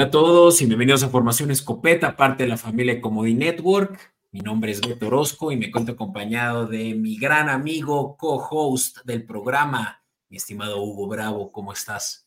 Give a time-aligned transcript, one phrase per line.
[0.00, 4.14] Hola a todos y bienvenidos a Formación Escopeta, parte de la familia Comodi Network.
[4.32, 9.26] Mi nombre es Beto Orozco y me cuento acompañado de mi gran amigo, co-host del
[9.26, 11.52] programa, mi estimado Hugo Bravo.
[11.52, 12.26] ¿Cómo estás?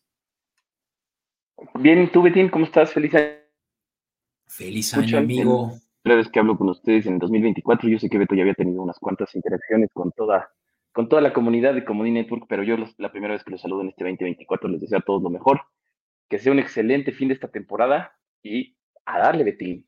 [1.74, 2.94] Bien, tú, Betín, ¿cómo estás?
[2.94, 3.38] Feliz año.
[4.46, 5.74] Feliz año, amigo.
[6.04, 7.90] La vez que hablo con ustedes en 2024.
[7.90, 10.52] Yo sé que Beto ya había tenido unas cuantas interacciones con toda,
[10.92, 13.82] con toda la comunidad de Comodi Network, pero yo la primera vez que los saludo
[13.82, 15.62] en este 2024 les deseo a todos lo mejor
[16.30, 19.88] que sea un excelente fin de esta temporada y a darle, Betín.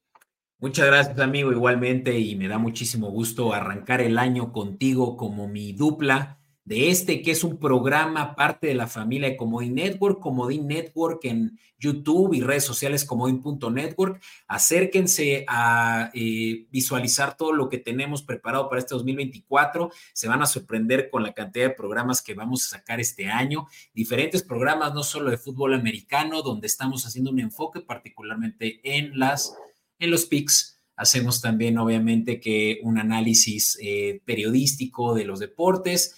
[0.59, 5.73] Muchas gracias, amigo, igualmente, y me da muchísimo gusto arrancar el año contigo como mi
[5.73, 10.67] dupla de este, que es un programa parte de la familia de Comodín Network, Comodín
[10.67, 14.19] Network en YouTube y redes sociales Comodín.network.
[14.47, 19.91] Acérquense a eh, visualizar todo lo que tenemos preparado para este 2024.
[20.13, 23.67] Se van a sorprender con la cantidad de programas que vamos a sacar este año.
[23.93, 29.55] Diferentes programas, no solo de fútbol americano, donde estamos haciendo un enfoque particularmente en las,
[29.99, 30.81] en los picks.
[30.95, 36.15] Hacemos también, obviamente, que un análisis eh, periodístico de los deportes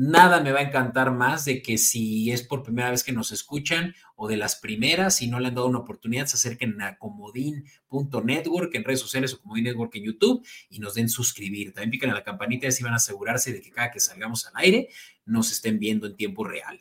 [0.00, 3.32] Nada me va a encantar más de que si es por primera vez que nos
[3.32, 6.96] escuchan o de las primeras, si no le han dado una oportunidad, se acerquen a
[6.98, 11.74] comodín.network en redes sociales o comodín network en YouTube y nos den suscribir.
[11.74, 14.46] También piquen a la campanita y así van a asegurarse de que cada que salgamos
[14.46, 14.88] al aire
[15.26, 16.80] nos estén viendo en tiempo real.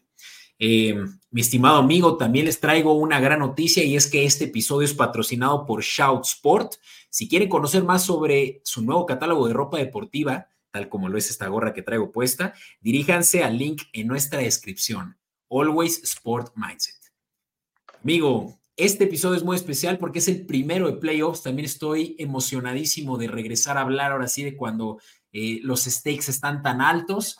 [0.59, 0.95] Eh,
[1.31, 4.93] mi estimado amigo, también les traigo una gran noticia y es que este episodio es
[4.93, 6.75] patrocinado por Shout Sport.
[7.09, 10.49] Si quieren conocer más sobre su nuevo catálogo de ropa deportiva,
[10.89, 15.17] como lo es esta gorra que traigo puesta, diríjanse al link en nuestra descripción.
[15.49, 16.95] Always Sport Mindset.
[18.03, 21.43] Amigo, este episodio es muy especial porque es el primero de playoffs.
[21.43, 24.99] También estoy emocionadísimo de regresar a hablar ahora sí de cuando
[25.31, 27.39] eh, los stakes están tan altos.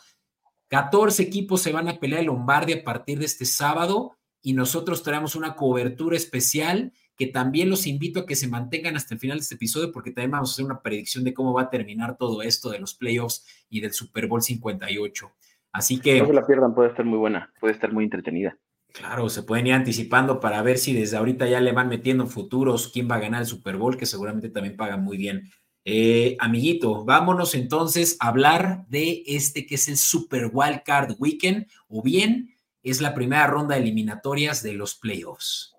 [0.70, 5.04] 14 equipos se van a pelear el Lombardia a partir de este sábado y nosotros
[5.04, 9.38] traemos una cobertura especial que también los invito a que se mantengan hasta el final
[9.38, 12.18] de este episodio porque también vamos a hacer una predicción de cómo va a terminar
[12.18, 15.32] todo esto de los playoffs y del Super Bowl 58.
[15.72, 16.20] Así que...
[16.20, 18.58] No se la pierdan, puede estar muy buena, puede estar muy entretenida.
[18.94, 22.88] Claro, se pueden ir anticipando para ver si desde ahorita ya le van metiendo futuros
[22.88, 25.52] quién va a ganar el Super Bowl, que seguramente también paga muy bien.
[25.86, 31.68] Eh, amiguito, vámonos entonces a hablar de este que es el Super Wild Card Weekend,
[31.88, 35.77] o bien es la primera ronda de eliminatorias de los playoffs.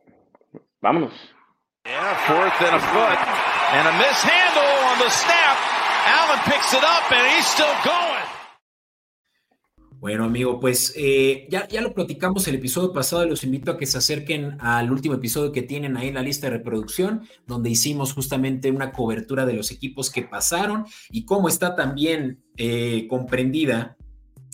[0.80, 1.12] Vámonos.
[1.84, 3.18] Yeah, fourth and a foot.
[3.72, 5.56] And a mishandle on the snap.
[6.06, 8.08] Allen picks it up and he's still going.
[9.98, 13.76] Bueno, amigo, pues eh, ya, ya lo platicamos el episodio pasado y los invito a
[13.76, 17.70] que se acerquen al último episodio que tienen ahí en la lista de reproducción, donde
[17.70, 23.96] hicimos justamente una cobertura de los equipos que pasaron y cómo está también eh, comprendida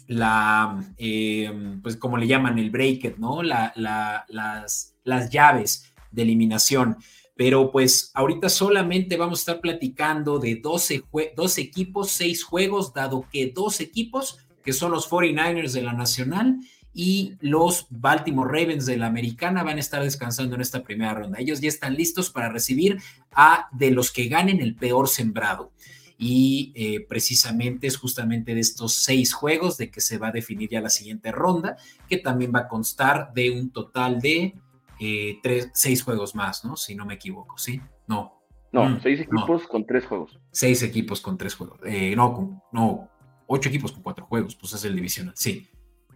[0.07, 3.43] la, eh, pues como le llaman, el bracket, ¿no?
[3.43, 6.97] La, la, las, las llaves de eliminación.
[7.37, 11.05] Pero pues ahorita solamente vamos a estar platicando de 12,
[11.35, 16.61] 12 equipos, 6 juegos, dado que dos equipos, que son los 49ers de la Nacional
[16.95, 21.41] y los Baltimore Ravens de la Americana, van a estar descansando en esta primera ronda.
[21.41, 22.99] Ellos ya están listos para recibir
[23.33, 25.73] a de los que ganen el peor sembrado.
[26.17, 30.71] Y eh, precisamente es justamente de estos seis juegos de que se va a definir
[30.71, 31.77] ya la siguiente ronda,
[32.09, 34.55] que también va a constar de un total de
[35.04, 36.76] eh, tres, seis juegos más, ¿no?
[36.76, 37.81] Si no me equivoco, ¿sí?
[38.06, 38.42] No.
[38.72, 40.41] No, mm, seis equipos con tres juegos.
[40.50, 41.78] Seis equipos con tres juegos.
[41.84, 43.10] Eh, no, no,
[43.47, 45.69] ocho equipos con cuatro juegos, pues es el divisional, sí.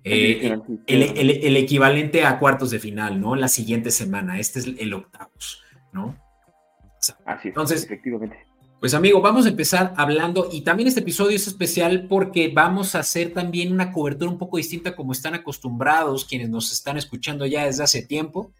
[0.04, 0.56] Eh,
[0.86, 3.34] el, equivalente a cuartos de final, ¿no?
[3.34, 4.38] La siguiente semana.
[4.38, 5.62] Este es el octavos,
[5.92, 6.16] ¿no?
[7.26, 8.48] Así es, entonces, efectivamente.
[8.80, 13.00] Pues amigo, vamos a empezar hablando y también este episodio es especial porque vamos a
[13.00, 17.66] hacer también una cobertura un poco distinta como están acostumbrados quienes nos están escuchando ya
[17.66, 18.52] desde hace tiempo.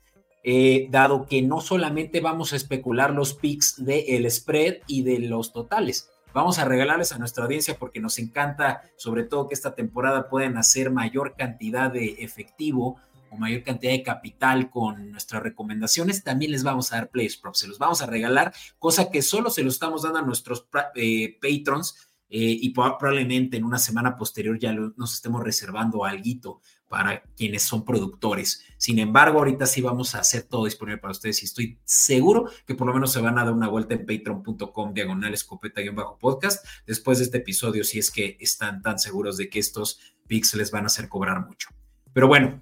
[0.50, 5.52] Eh, dado que no solamente vamos a especular los picks del spread y de los
[5.52, 10.30] totales, vamos a regalarles a nuestra audiencia porque nos encanta, sobre todo que esta temporada
[10.30, 12.96] puedan hacer mayor cantidad de efectivo
[13.28, 17.58] o mayor cantidad de capital con nuestras recomendaciones, también les vamos a dar Players Props,
[17.58, 21.38] se los vamos a regalar, cosa que solo se lo estamos dando a nuestros eh,
[21.42, 27.62] patrons eh, y probablemente en una semana posterior ya nos estemos reservando algo para quienes
[27.62, 28.64] son productores.
[28.79, 32.75] Sin embargo, ahorita sí vamos a hacer todo disponible para ustedes y estoy seguro que
[32.75, 37.25] por lo menos se van a dar una vuelta en patreon.com diagonal escopeta-podcast después de
[37.25, 40.87] este episodio si es que están tan seguros de que estos picks les van a
[40.87, 41.69] hacer cobrar mucho.
[42.12, 42.61] Pero bueno,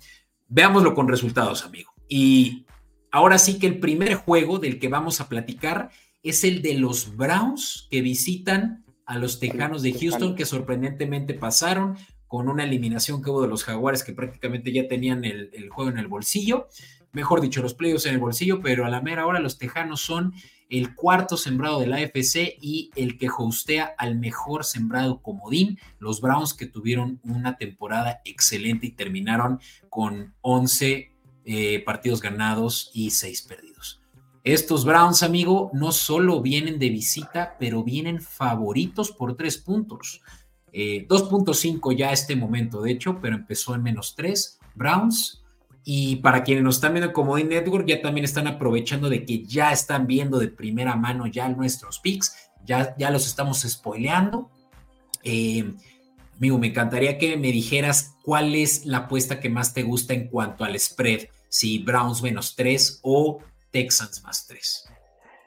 [0.49, 1.93] veámoslo con resultados, amigo.
[2.09, 2.67] Y
[3.11, 5.91] ahora sí que el primer juego del que vamos a platicar
[6.23, 11.97] es el de los Browns que visitan a los Tejanos de Houston que sorprendentemente pasaron
[12.37, 15.97] con una eliminación que hubo de los Jaguares que prácticamente ya tenían el, juego en
[15.97, 16.69] el bolsillo.
[17.13, 20.35] mejor dicho, los playoffs en el bolsillo, pero a la mera hora los Tejanos son
[20.69, 26.21] el cuarto sembrado de la AFC y el que hostea al mejor sembrado comodín, los
[26.21, 31.13] Browns que tuvieron una temporada excelente y terminaron con 11
[31.47, 34.03] eh, partidos ganados y 6 perdidos.
[34.45, 40.21] Estos Browns, amigo, no solo vienen de visita, pero vienen favoritos por 3 puntos.
[40.77, 44.59] 2.5 eh, ya a este momento, de hecho, pero empezó en menos 3.
[44.75, 45.43] Browns
[45.89, 49.45] y para quienes nos están viendo como Comodín Network, ya también están aprovechando de que
[49.45, 52.35] ya están viendo de primera mano ya nuestros picks,
[52.65, 54.51] ya, ya los estamos spoileando.
[55.23, 55.73] Eh,
[56.37, 60.27] amigo, me encantaría que me dijeras cuál es la apuesta que más te gusta en
[60.27, 63.39] cuanto al spread, si Browns menos 3 o
[63.71, 64.89] Texans más 3.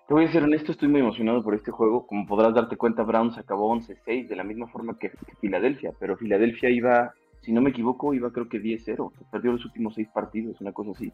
[0.10, 2.06] Te voy a ser honesto, estoy muy emocionado por este juego.
[2.06, 6.70] Como podrás darte cuenta, Browns acabó 11-6 de la misma forma que Filadelfia, pero Filadelfia
[6.70, 9.12] iba si no me equivoco, iba creo que 10-0.
[9.32, 11.12] Perdió los últimos seis partidos, una cosa así.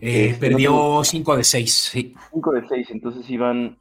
[0.00, 2.14] Eh, este, perdió 5 de 6, sí.
[2.32, 3.78] 5 de 6, entonces iban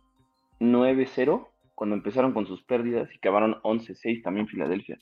[0.59, 4.99] 9-0 cuando empezaron con sus pérdidas y acabaron 11-6 también Filadelfia.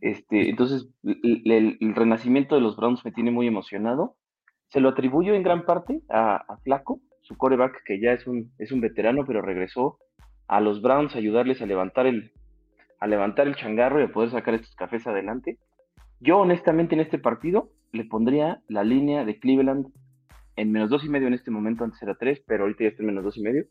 [0.00, 4.16] Este, entonces, el, renacimiento de los Browns me tiene muy emocionado.
[4.68, 8.50] Se lo atribuyo en gran parte a, a, Flaco, su coreback, que ya es un,
[8.58, 9.98] es un veterano, pero regresó
[10.48, 12.32] a los Browns a ayudarles a levantar el,
[12.98, 15.58] a levantar el changarro y a poder sacar estos cafés adelante.
[16.20, 19.86] Yo honestamente en este partido le pondría la línea de Cleveland
[20.56, 23.02] en menos dos y medio en este momento, antes era tres, pero ahorita ya está
[23.02, 23.64] en menos dos y medio.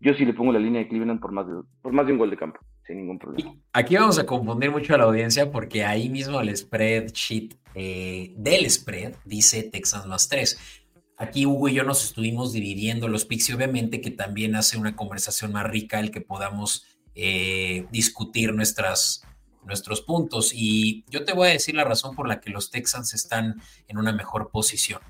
[0.00, 2.18] Yo sí le pongo la línea de Cleveland por más de, por más de un
[2.18, 3.52] gol de campo, sin ningún problema.
[3.72, 8.70] Aquí vamos a confundir mucho a la audiencia porque ahí mismo el spreadsheet eh, del
[8.70, 10.84] spread dice Texans más tres.
[11.18, 14.94] Aquí Hugo y yo nos estuvimos dividiendo los picks y obviamente que también hace una
[14.94, 16.86] conversación más rica el que podamos
[17.16, 19.24] eh, discutir nuestras,
[19.64, 20.52] nuestros puntos.
[20.54, 23.98] Y yo te voy a decir la razón por la que los Texans están en
[23.98, 25.00] una mejor posición.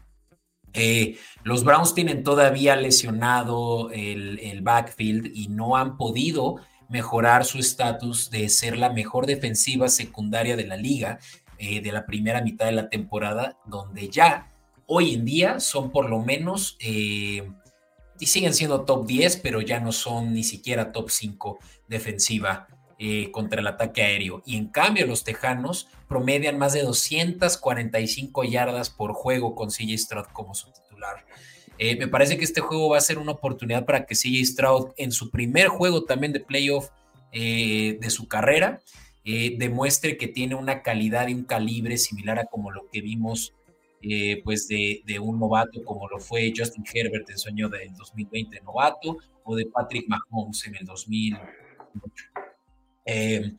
[0.73, 6.57] Eh, los Browns tienen todavía lesionado el, backfield y no han podido
[6.89, 11.19] mejorar su estatus de ser la mejor defensiva secundaria de la liga
[11.59, 14.51] eh, de la primera mitad de la temporada, donde ya
[14.89, 17.49] hoy en día son por lo menos, eh,
[18.19, 22.67] y siguen siendo top 10, pero ya no son ni siquiera top 5 defensiva
[22.99, 24.43] eh, contra el ataque aéreo.
[24.45, 30.27] Y en cambio, los Tejanos promedian más de 245 yardas por juego con CJ Stroud
[30.33, 31.25] como su titular.
[31.77, 34.93] Eh, me parece que este juego va a ser una oportunidad para que CJ Stroud,
[34.97, 36.89] en su primer juego también de playoff
[37.31, 38.81] de su carrera,
[39.23, 43.53] demuestre que tiene una calidad y un calibre similar a como lo que vimos
[44.45, 48.61] pues de, de, un novato como lo fue Justin Herbert en su año del 2020
[48.61, 52.25] novato o de Patrick Mahomes en el 2008.
[53.07, 53.55] Eh,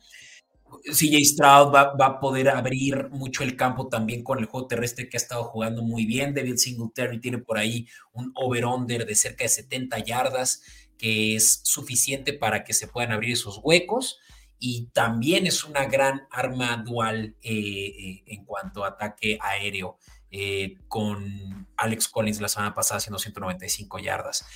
[0.84, 5.16] CJ Stroud va, a poder abrir mucho el campo también con el juego terrestre que
[5.16, 6.34] ha estado jugando muy bien.
[6.34, 10.62] David Singletary tiene por ahí un over-under de cerca de 70 yardas,
[10.96, 14.18] que es suficiente para que se puedan abrir esos huecos.
[14.58, 19.98] Y también es una gran arma dual eh, eh, en cuanto a ataque aéreo,
[20.88, 24.46] con Alex Collins la semana pasada haciendo 195 yardas.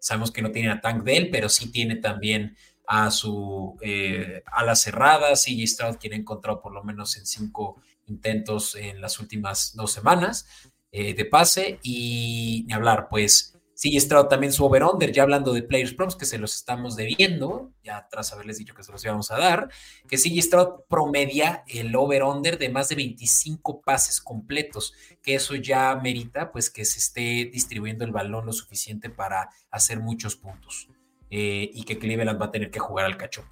[0.00, 2.56] sabemos que no tiene a Tank Dell, pero sí tiene también
[2.88, 7.76] a su eh, ala cerrada, CJ Stroud, quien ha encontrado por lo menos en cinco
[8.06, 10.46] intentos en las últimas dos semanas
[10.90, 15.62] eh, de pase, y ni hablar, pues CJ Stroud también su over-under, ya hablando de
[15.62, 19.30] Players Props, que se los estamos debiendo, ya tras haberles dicho que se los íbamos
[19.30, 19.68] a dar,
[20.08, 25.94] que CJ Stroud promedia el over-under de más de 25 pases completos, que eso ya
[25.94, 30.88] merita pues que se esté distribuyendo el balón lo suficiente para hacer muchos puntos.
[31.30, 33.44] Eh, y que Cleveland va a tener que jugar al cacho.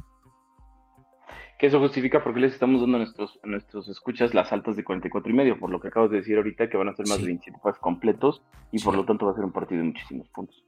[1.59, 5.31] Que eso justifica porque les estamos dando a nuestros, nuestros escuchas las altas de 44
[5.31, 7.27] y medio, por lo que acabas de decir ahorita que van a ser más de
[7.27, 10.65] 27 pases completos y por lo tanto va a ser un partido de muchísimos puntos.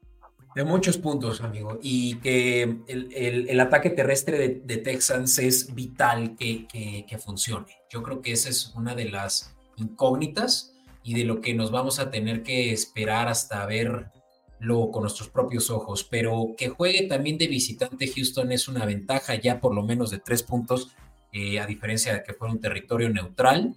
[0.54, 1.78] De muchos puntos, amigo.
[1.83, 7.66] Y que el, ataque terrestre de, Texans es vital que, que, funcione.
[7.90, 12.00] Yo creo que esa es una de las incógnitas y de lo que nos vamos
[12.00, 14.11] a tener que esperar hasta ver
[14.60, 19.34] lo con nuestros propios ojos, pero que juegue también de visitante Houston es una ventaja
[19.36, 20.94] ya por lo menos de tres puntos,
[21.32, 23.74] eh, a diferencia de que fuera un territorio neutral.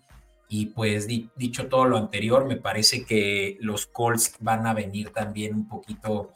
[0.49, 5.55] Y pues dicho todo lo anterior, me parece que los Colts van a venir también
[5.55, 6.33] un poquito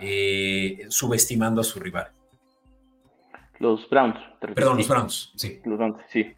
[0.00, 2.12] eh, subestimando a su rival.
[3.58, 4.18] Los Browns.
[4.40, 5.60] Perdón, los Browns, sí.
[5.64, 6.32] Los Browns, sí.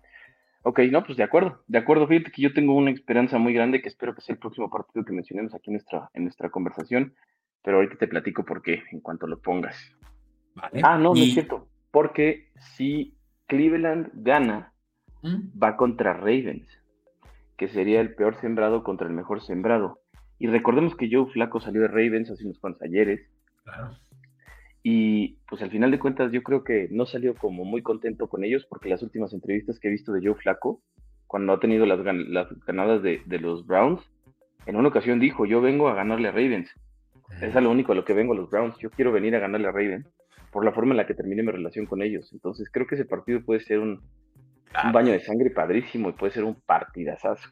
[0.63, 2.07] Ok, no, pues de acuerdo, de acuerdo.
[2.07, 5.05] Fíjate que yo tengo una esperanza muy grande que espero que sea el próximo partido
[5.05, 7.15] que mencionemos aquí en nuestra, en nuestra conversación
[7.63, 9.77] pero ahorita te platico por qué en cuanto lo pongas.
[10.83, 11.69] Ah, no, no es cierto.
[11.91, 14.73] Porque si Cleveland gana,
[15.23, 15.59] ¿Mm?
[15.61, 16.69] va contra Ravens,
[17.57, 20.01] que sería el peor sembrado contra el mejor sembrado.
[20.39, 23.21] Y recordemos que Joe Flaco salió de Ravens hace unos cuantos ayeres.
[24.83, 28.45] Y pues al final de cuentas yo creo que no salió como muy contento con
[28.45, 30.81] ellos porque las últimas entrevistas que he visto de Joe Flaco,
[31.27, 32.01] cuando ha tenido las,
[32.65, 34.01] ganadas de, los Browns,
[34.67, 36.71] en una ocasión dijo, yo vengo a ganarle a Ravens.
[37.41, 38.77] Es lo único a lo que vengo a los Browns.
[38.79, 40.07] Yo quiero venir a ganarle a Ravens
[40.51, 42.31] por la forma en la que terminé mi relación con ellos.
[42.33, 44.03] Entonces creo que ese partido puede ser un,
[44.85, 47.49] un baño de sangre padrísimo y puede ser un partidazazo.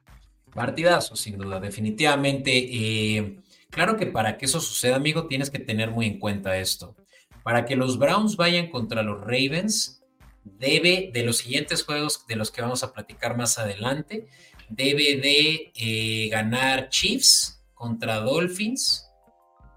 [0.55, 2.51] Partidazo, sin duda, definitivamente.
[2.57, 3.37] Eh,
[3.71, 6.97] claro que para que eso suceda, amigo, tienes que tener muy en cuenta esto.
[7.43, 10.03] Para que los Browns vayan contra los Ravens,
[10.43, 14.27] debe de los siguientes juegos de los que vamos a platicar más adelante,
[14.69, 19.06] debe de eh, ganar Chiefs contra Dolphins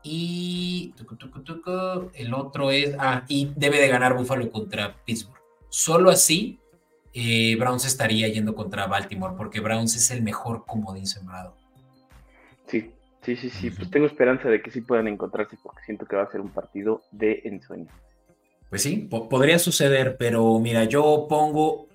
[0.03, 0.94] y
[2.13, 5.39] el otro es, ah, y debe de ganar Buffalo contra Pittsburgh.
[5.70, 6.60] Solo así
[7.13, 11.56] eh, Browns estaría yendo contra Baltimore, porque Browns es el mejor comodín sembrado.
[12.68, 12.91] Sí,
[13.24, 13.72] sí, sí, sí.
[13.72, 16.50] Pues tengo esperanza de que sí puedan encontrarse, porque siento que va a ser un
[16.50, 17.88] partido de ensueño.
[18.70, 21.88] Pues sí, podría suceder, pero mira, yo pongo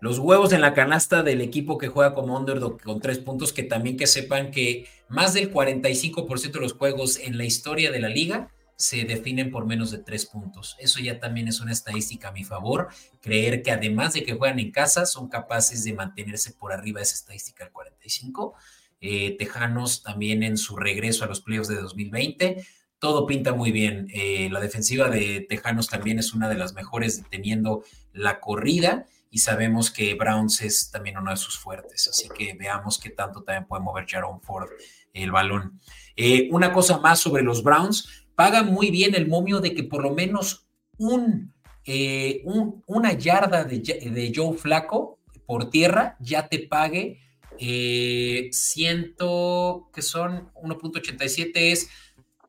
[0.00, 3.64] los huevos en la canasta del equipo que juega como underdog con tres puntos, que
[3.64, 8.08] también que sepan que más del 45% de los juegos en la historia de la
[8.08, 10.76] liga se definen por menos de tres puntos.
[10.78, 12.88] Eso ya también es una estadística a mi favor.
[13.20, 17.04] Creer que además de que juegan en casa, son capaces de mantenerse por arriba de
[17.04, 18.54] esa estadística del 45.
[19.00, 22.64] Eh, Tejanos también en su regreso a los playoffs de 2020.
[23.00, 24.06] Todo pinta muy bien.
[24.14, 29.38] Eh, la defensiva de Tejanos también es una de las mejores deteniendo la corrida y
[29.38, 32.08] sabemos que Browns es también uno de sus fuertes.
[32.08, 34.68] Así que veamos qué tanto también puede mover Jaron Ford
[35.12, 35.80] el balón.
[36.16, 40.02] Eh, una cosa más sobre los Browns paga muy bien el momio de que por
[40.02, 40.66] lo menos
[40.96, 41.52] un,
[41.84, 42.42] eh,
[42.86, 47.20] una yarda de, Joe Flaco por tierra ya te pague
[47.58, 51.90] eh, ciento, que son 1.87 es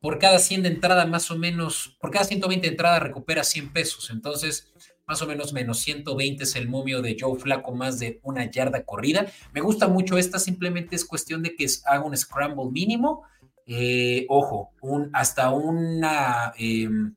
[0.00, 3.72] por cada 100 de entrada más o menos, por cada 120 de entrada recupera 100
[3.72, 4.72] pesos, entonces
[5.10, 8.84] más o menos menos 120 es el momio de Joe Flaco más de una yarda
[8.84, 9.26] corrida.
[9.52, 13.24] Me gusta mucho esta, simplemente es cuestión de que haga un scramble mínimo
[13.66, 17.14] eh, ojo, un, hasta una em,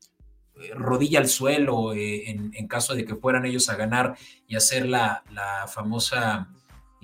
[0.75, 4.15] rodilla al suelo eh, en, caso de que fueran ellos a ganar
[4.47, 5.23] y hacer la,
[5.67, 6.49] famosa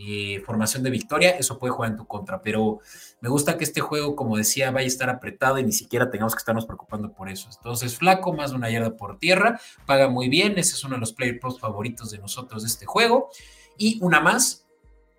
[0.01, 2.79] eh, formación de victoria, eso puede jugar en tu contra, pero
[3.19, 6.35] me gusta que este juego, como decía, vaya a estar apretado y ni siquiera tengamos
[6.35, 7.49] que estarnos preocupando por eso.
[7.53, 11.01] Entonces, flaco, más de una yarda por tierra, paga muy bien, ese es uno de
[11.01, 13.29] los player pros favoritos de nosotros de este juego.
[13.77, 14.65] Y una más,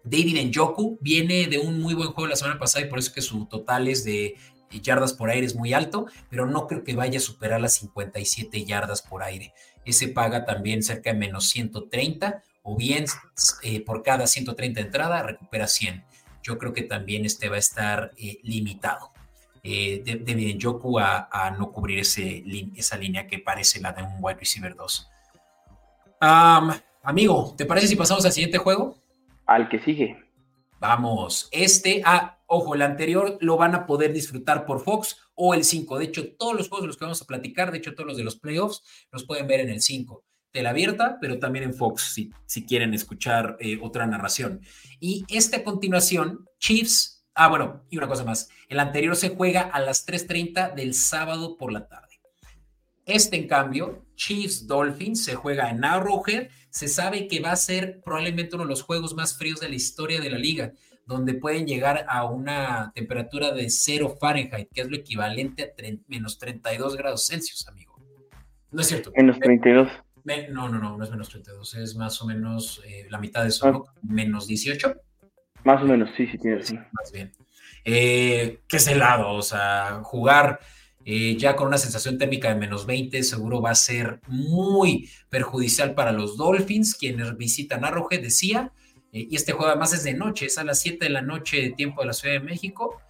[0.02, 3.20] David Njoku viene de un muy buen juego la semana pasada y por eso que
[3.20, 4.36] su total es de
[4.70, 8.64] yardas por aire es muy alto, pero no creo que vaya a superar las 57
[8.64, 9.52] yardas por aire.
[9.84, 13.06] Ese paga también cerca de menos 130 o bien
[13.62, 16.04] eh, por cada 130 entrada recupera 100.
[16.42, 19.12] Yo creo que también este va a estar eh, limitado.
[19.62, 22.42] Eh, David Njoku a, a, no cubrir ese,
[22.74, 25.10] esa línea que parece la de un wide receiver 2.
[27.02, 29.00] amigo, ¿te parece si pasamos al siguiente juego?
[29.50, 30.16] al que sigue.
[30.78, 35.64] Vamos, este, ah, ojo, el anterior lo van a poder disfrutar por Fox o el
[35.64, 35.98] 5.
[35.98, 38.16] De hecho, todos los juegos de los que vamos a platicar, de hecho, todos los
[38.16, 40.22] de los playoffs, los pueden ver en el 5.
[40.52, 44.60] Tela abierta, pero también en Fox, si, si quieren escuchar eh, otra narración.
[44.98, 49.62] Y este a continuación, Chiefs, ah, bueno, y una cosa más, el anterior se juega
[49.62, 52.10] a las 3.30 del sábado por la tarde.
[53.06, 56.48] Este, en cambio, Chiefs Dolphins se juega en Arrowhead.
[56.70, 59.74] Se sabe que va a ser probablemente uno de los juegos más fríos de la
[59.74, 60.72] historia de la liga,
[61.06, 66.38] donde pueden llegar a una temperatura de 0 Fahrenheit, que es lo equivalente a menos
[66.38, 67.98] 32 grados Celsius, amigo.
[68.70, 69.10] No es cierto.
[69.16, 69.90] Menos 32.
[70.24, 73.48] No, no, no, no es menos 32, es más o menos eh, la mitad de
[73.48, 73.70] eso, ah.
[73.72, 73.84] ¿no?
[74.02, 74.94] Menos 18.
[75.64, 76.74] Más o menos, sí, sí, tiene sí.
[76.74, 77.32] Más bien.
[77.84, 79.32] Eh, ¿Qué es helado?
[79.32, 80.60] O sea, jugar
[81.04, 85.94] eh, ya con una sensación térmica de menos 20, seguro va a ser muy perjudicial
[85.94, 88.72] para los Dolphins, quienes visitan Arrowhead, decía,
[89.12, 91.74] eh, y este juego además es de noche, es a las 7 de la noche,
[91.76, 93.00] tiempo de la Ciudad de México,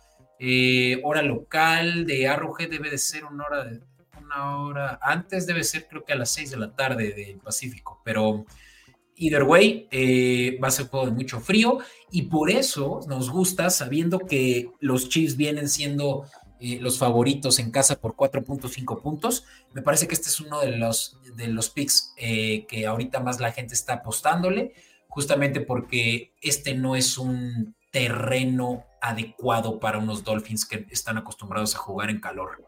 [1.03, 3.81] hora local de Arrowhead debe de ser una hora, de,
[4.31, 8.01] una hora antes, debe ser creo que a las 6 de la tarde del Pacífico,
[8.05, 8.45] pero
[9.17, 9.89] either way,
[10.63, 11.79] va a ser juego de mucho frío
[12.11, 16.25] y por eso nos gusta, sabiendo que los Chiefs vienen siendo
[16.63, 19.47] eh, los favoritos en casa por 4.5 puntos.
[19.73, 23.41] Me parece que este es uno de los, de los picks eh, que ahorita más
[23.41, 24.75] la gente está apostándole,
[25.09, 31.79] justamente porque este no es un terreno adecuado para unos Dolphins que están acostumbrados a
[31.79, 32.63] jugar en calor.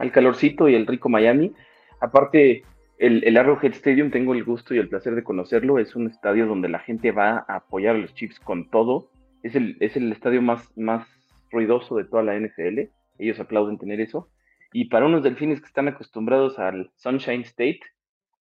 [0.00, 1.52] Al calorcito y el rico Miami.
[2.00, 2.64] Aparte,
[2.98, 5.78] el, el, Arrowhead Stadium, tengo el gusto y el placer de conocerlo.
[5.78, 9.10] Es un estadio donde la gente va a apoyar a los Chiefs con todo.
[9.42, 11.06] Es el, es el estadio más, más
[11.50, 12.88] ruidoso de toda la NFL.
[13.18, 14.30] Ellos aplauden tener eso.
[14.72, 17.80] Y para unos delfines que están acostumbrados al Sunshine State,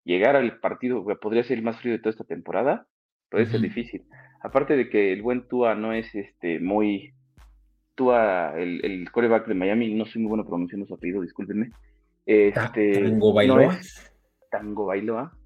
[0.05, 2.87] llegar al partido podría ser el más frío de toda esta temporada,
[3.29, 4.05] puede ser difícil.
[4.41, 7.13] Aparte de que el buen Tua no es este muy
[7.99, 11.69] Tua, el, el coreback de Miami, no soy muy bueno pronunciando su apellido, discúlpenme.
[12.25, 13.77] Este, Tango Bailoa.
[14.49, 15.37] Tango Bailoa.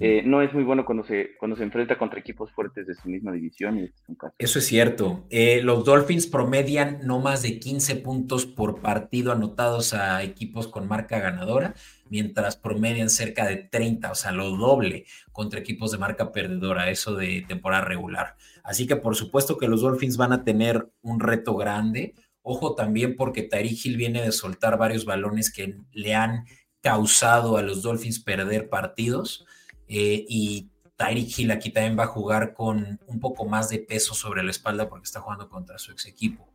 [0.00, 3.08] Eh, no es muy bueno cuando se, cuando se enfrenta contra equipos fuertes de su
[3.08, 3.78] misma división.
[3.78, 3.90] Y
[4.38, 5.24] Eso es cierto.
[5.30, 10.88] Eh, los Dolphins promedian no más de 15 puntos por partido anotados a equipos con
[10.88, 11.74] marca ganadora,
[12.08, 17.14] mientras promedian cerca de 30, o sea, lo doble contra equipos de marca perdedora, eso
[17.14, 18.36] de temporada regular.
[18.62, 22.14] Así que por supuesto que los Dolphins van a tener un reto grande.
[22.42, 26.44] Ojo también porque Tyreek Hill viene de soltar varios balones que le han
[26.80, 29.46] causado a los Dolphins perder partidos.
[29.88, 34.14] Eh, y Tyreek Hill aquí también va a jugar con un poco más de peso
[34.14, 36.48] sobre la espalda porque está jugando contra su ex equipo.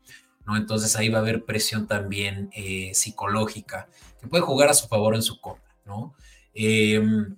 [0.46, 0.58] ¿no?
[0.58, 3.88] Entonces ahí va a haber presión también eh, psicológica
[4.20, 5.76] que puede jugar a su favor en su contra.
[5.86, 6.14] ¿no?
[6.54, 7.36] Em,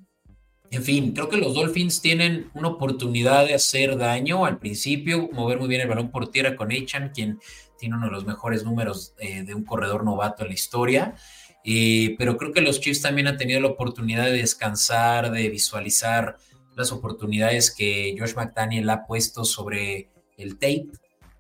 [0.70, 5.60] en fin, creo que los Dolphins tienen una oportunidad de hacer daño al principio, mover
[5.60, 7.40] muy bien el balón por tierra con Echan, quien
[7.78, 11.16] tiene uno de los mejores números eh, de un corredor novato en la historia.
[11.64, 16.38] Eh, pero creo que los Chiefs también han tenido la oportunidad de descansar, de visualizar
[16.76, 20.88] las oportunidades que Josh McDaniel ha puesto sobre el tape.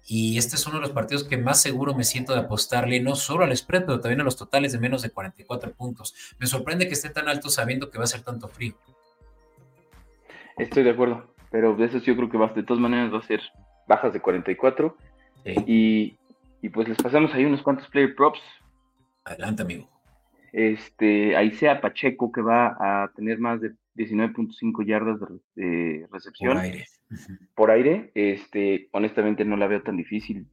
[0.06, 3.16] Y este es uno de los partidos que más seguro me siento de apostarle, no
[3.16, 6.14] solo al spread, pero también a los totales de menos de 44 puntos.
[6.38, 8.76] Me sorprende que esté tan alto sabiendo que va a ser tanto frío.
[10.58, 13.28] Estoy de acuerdo, pero de eso yo creo que va, de todas maneras va a
[13.28, 13.42] ser
[13.88, 14.96] bajas de 44.
[15.66, 16.18] Y,
[16.62, 18.40] y pues les pasamos ahí unos cuantos player props.
[19.24, 19.92] Adelante, amigo
[20.52, 25.20] este, sea Pacheco, que va a tener más de 19.5 yardas
[25.56, 26.54] de, recepción.
[26.54, 26.86] Por aire.
[27.56, 30.48] Por aire, este, honestamente no la veo tan difícil,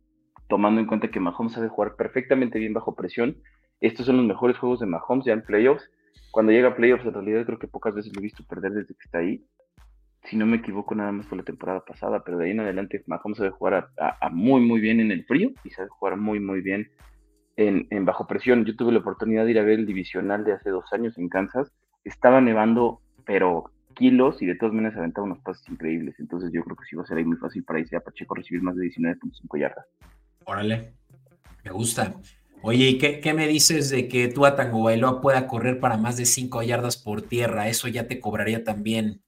[0.49, 3.37] tomando en cuenta que Mahomes sabe jugar perfectamente bien bajo presión.
[3.81, 5.89] Estos son los mejores juegos de Mahomes ya en playoffs.
[6.31, 8.95] Cuando llega a playoffs, en realidad creo que pocas veces lo he visto perder desde
[8.95, 9.45] que está ahí.
[10.25, 13.03] Si no me equivoco, nada más fue la temporada pasada, pero de ahí en adelante
[13.07, 16.61] Mahomes sabe jugar a muy, muy bien en el frío y sabe jugar muy, muy
[16.61, 16.91] bien
[17.59, 18.65] en, bajo presión.
[18.65, 21.29] Yo tuve la oportunidad de ir a ver el divisional de hace dos años en
[21.29, 21.73] Kansas.
[22.05, 26.15] Estaba nevando, pero kilos y de todas maneras aventaba unos pases increíbles.
[26.21, 28.35] Entonces yo creo que sí va a ser ahí muy fácil para irse a Pacheco
[28.37, 29.87] recibir más de 19.5 yardas.
[30.45, 30.95] Órale,
[31.65, 32.15] me gusta.
[32.63, 36.17] Oye, ¿y qué, me dices de que tú a Tango Bailoa pueda correr para más
[36.17, 37.69] de 5 yardas por tierra?
[37.69, 39.21] Eso ya te cobraría también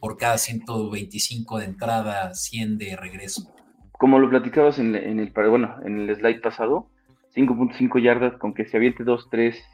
[0.00, 3.54] por cada 125 de entrada, 100 de regreso.
[3.92, 6.90] Como lo platicabas en, en el, bueno, en el slide pasado,
[7.34, 9.64] 5.5 yardas, con que se aviente 2, 3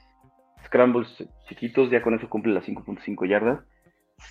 [0.64, 1.09] scrambles
[1.49, 3.61] chiquitos, ya con eso cumple las 5.5 yardas.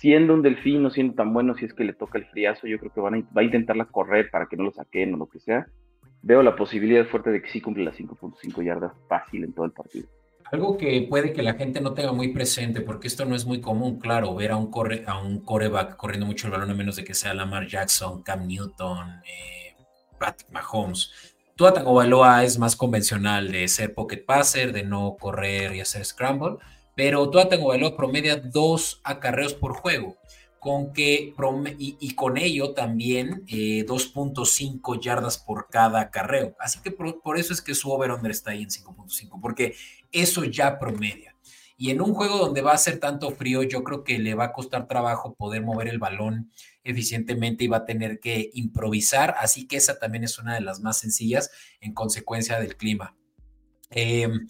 [0.00, 2.78] Siendo un delfín, no siendo tan bueno, si es que le toca el friazo, yo
[2.78, 5.26] creo que van a, va a intentarla correr para que no lo saquen o lo
[5.26, 5.66] que sea.
[6.22, 9.72] Veo la posibilidad fuerte de que sí cumple las 5.5 yardas fácil en todo el
[9.72, 10.08] partido.
[10.52, 13.60] Algo que puede que la gente no tenga muy presente, porque esto no es muy
[13.60, 16.96] común, claro, ver a un, corre, a un coreback corriendo mucho el balón a menos
[16.96, 19.76] de que sea Lamar Jackson, Cam Newton, eh,
[20.18, 25.82] Patrick Mahomes Tua Tagovailoa es más convencional de ser pocket passer, de no correr y
[25.82, 26.56] hacer scramble,
[26.96, 30.16] pero Tua Tagovailoa promedia dos acarreos por juego,
[30.58, 31.34] con que
[31.78, 36.56] y, con ello también 2.5 eh, yardas por cada acarreo.
[36.58, 39.74] Así que por, eso es que su over-under está ahí en 5.5, porque
[40.12, 41.36] eso ya promedia.
[41.80, 44.44] Y en un juego donde va a ser tanto frío, yo creo que le va
[44.44, 46.50] a costar trabajo poder mover el balón
[46.84, 50.80] eficientemente y va a tener que improvisar, así que esa también es una de las
[50.80, 53.16] más sencillas en consecuencia del clima.
[53.88, 54.46] Em,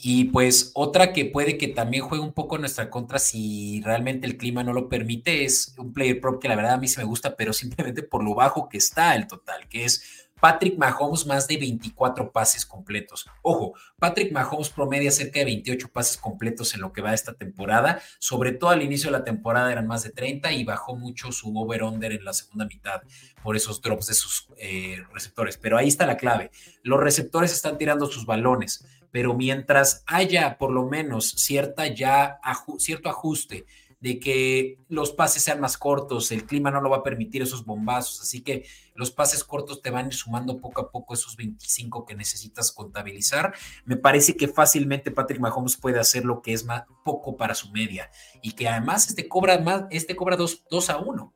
[0.00, 4.26] y pues otra que puede que también juegue un poco en nuestra contra si realmente
[4.26, 6.98] el clima no lo permite es un player prop que la verdad a mí se
[6.98, 11.26] me gusta, pero simplemente por lo bajo que está el total, que es Patrick Mahomes
[11.26, 13.26] más de 24 pases completos.
[13.42, 18.00] Ojo, Patrick Mahomes promedia cerca de 28 pases completos en lo que va esta temporada.
[18.18, 21.56] Sobre todo al inicio de la temporada eran más de 30 y bajó mucho su
[21.56, 23.02] over-under en la segunda mitad
[23.42, 25.56] por esos drops de sus eh, receptores.
[25.56, 26.50] Pero ahí está la clave.
[26.82, 32.40] Los receptores están tirando sus balones, pero mientras haya por lo menos cierta ya,
[32.78, 33.66] cierto ajuste
[34.00, 37.66] de que los pases sean más cortos, el clima no lo va a permitir esos
[37.66, 42.14] bombazos, así que los pases cortos te van sumando poco a poco esos 25 que
[42.14, 43.54] necesitas contabilizar.
[43.84, 47.70] Me parece que fácilmente Patrick Mahomes puede hacer lo que es más poco para su
[47.72, 48.10] media
[48.42, 51.34] y que además este cobra más, este cobra 2, a 1.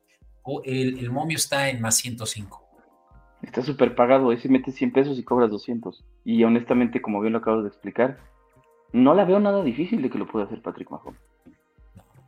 [0.63, 2.63] El, el momio está en más 105.
[3.43, 6.03] Está súper pagado, ese metes 100 pesos y cobras 200.
[6.23, 8.17] Y honestamente, como bien lo acabo de explicar,
[8.91, 11.34] no la veo nada difícil de que lo pueda hacer Patrick Mahomes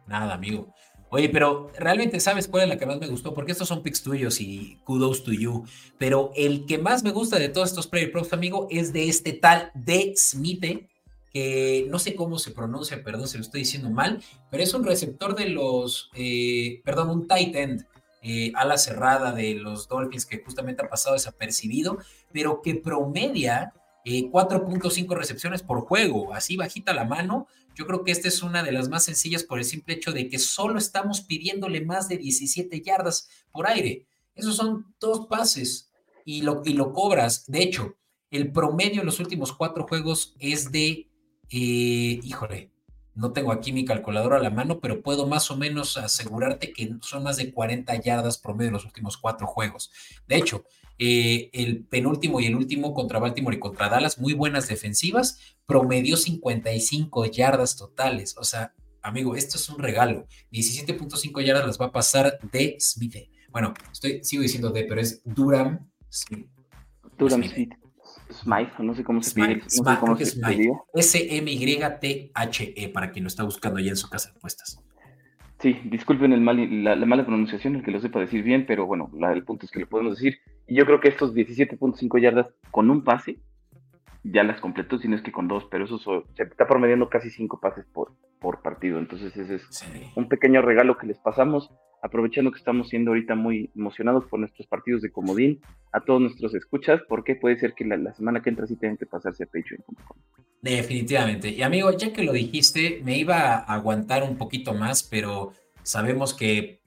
[0.07, 0.73] nada, amigo.
[1.09, 4.03] Oye, pero realmente sabes cuál es la que más me gustó, porque estos son picks
[4.03, 5.65] tuyos y kudos to you.
[5.97, 9.31] Pero el que más me gusta de todos estos player props, amigo, es de este
[9.31, 10.65] tal de Smith,
[11.31, 14.83] que no sé cómo se pronuncia, perdón, se lo estoy diciendo mal, pero es un
[14.83, 17.85] receptor de los, eh, perdón, un tight end,
[18.21, 21.99] eh, ala cerrada de los Dolphins que justamente ha pasado desapercibido,
[22.33, 23.73] pero que promedia
[24.07, 27.47] 4.5 eh, recepciones por juego, así bajita la mano.
[27.75, 30.29] Yo creo que esta es una de las más sencillas por el simple hecho de
[30.29, 34.07] que solo estamos pidiéndole más de 17 yardas por aire.
[34.33, 35.91] Esos son dos pases
[36.25, 37.45] y lo, y lo cobras.
[37.47, 37.95] De hecho,
[38.31, 41.09] el promedio en los últimos cuatro juegos es de,
[41.49, 42.71] eh, híjole,
[43.17, 46.95] no tengo aquí mi calculadora a la mano, pero puedo más o menos asegurarte que
[47.01, 49.91] son más de 40 yardas promedio en los últimos cuatro juegos.
[50.27, 50.65] De hecho,
[50.99, 56.15] eh, el penúltimo y el último contra Baltimore y contra Dallas, muy buenas defensivas, promedió
[56.15, 58.35] 55 yardas totales.
[58.37, 60.27] O sea, amigo, esto es un regalo.
[60.51, 63.15] 17.5 yardas las va a pasar de Smith.
[63.49, 66.49] Bueno, estoy, sigo diciendo de, pero es Durham Smith.
[67.17, 67.53] Durham Smith.
[67.53, 67.73] Smith,
[68.79, 69.61] no sé cómo se pide.
[70.93, 74.83] S-M-Y-T-H-E, para quien lo está buscando ya en su casa de apuestas.
[75.59, 79.09] Sí, disculpen el mal, la, mala pronunciación, el que lo sepa decir bien, pero bueno,
[79.33, 80.37] el punto es que lo podemos decir.
[80.67, 83.39] Y yo creo que estos 17.5 yardas con un pase
[84.23, 87.29] ya las completó, si no es que con dos, pero eso se está promediando casi
[87.29, 88.99] cinco pases por, por partido.
[88.99, 89.85] Entonces ese es
[90.15, 91.71] un pequeño regalo que les pasamos,
[92.07, 96.55] aprovechando que estamos siendo ahorita muy emocionados por nuestros partidos de comodín, a todos nuestros
[96.55, 100.17] escuchas, porque puede ser que la, semana que entra sí tengan que pasarse a patreon.com.
[100.61, 101.49] Definitivamente.
[101.49, 106.33] Y amigo, ya que lo dijiste, me iba a aguantar un poquito más, pero sabemos
[106.33, 106.81] que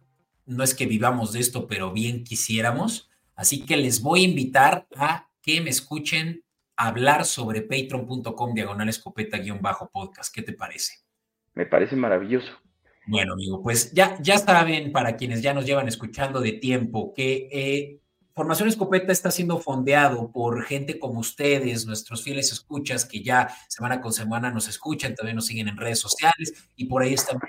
[0.47, 3.11] no es que vivamos de esto, pero bien quisiéramos.
[3.37, 6.43] Así que les voy a invitar a que me escuchen
[6.77, 10.35] hablar sobre patreon.com diagonal escopeta guion bajo podcast.
[10.35, 10.95] ¿Qué te parece?
[11.55, 12.51] Me parece maravilloso.
[13.11, 17.49] Bueno, amigo, pues ya, ya saben, para quienes ya nos llevan escuchando de tiempo, que
[17.51, 18.01] eh,
[18.37, 24.01] Formación Escopeta está siendo fondeado por gente como ustedes, nuestros fieles escuchas, que ya semana
[24.01, 27.41] con semana nos escuchan, también nos siguen en redes sociales, y por ahí están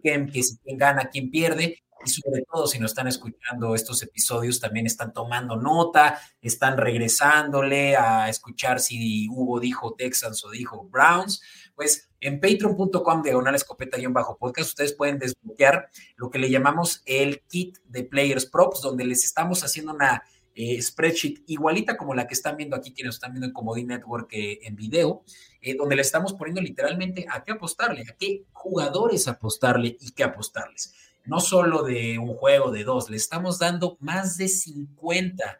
[0.00, 4.60] que si quien gana, quien pierde, y sobre todo si nos están escuchando estos episodios,
[4.60, 11.42] también están tomando nota, están regresándole a escuchar si Hugo dijo Texans o dijo Browns,
[11.74, 17.78] pues en patreon.com diagonal escopeta-bajo podcast ustedes pueden desbloquear lo que le llamamos el kit
[17.86, 20.22] de Players Props, donde les estamos haciendo una
[20.54, 24.28] eh, spreadsheet igualita como la que están viendo aquí, quienes están viendo en Comodín Network
[24.32, 25.24] eh, en video,
[25.60, 30.22] eh, donde le estamos poniendo literalmente a qué apostarle, a qué jugadores apostarle y qué
[30.22, 30.94] apostarles.
[31.24, 35.58] No solo de un juego, de dos, le estamos dando más de 50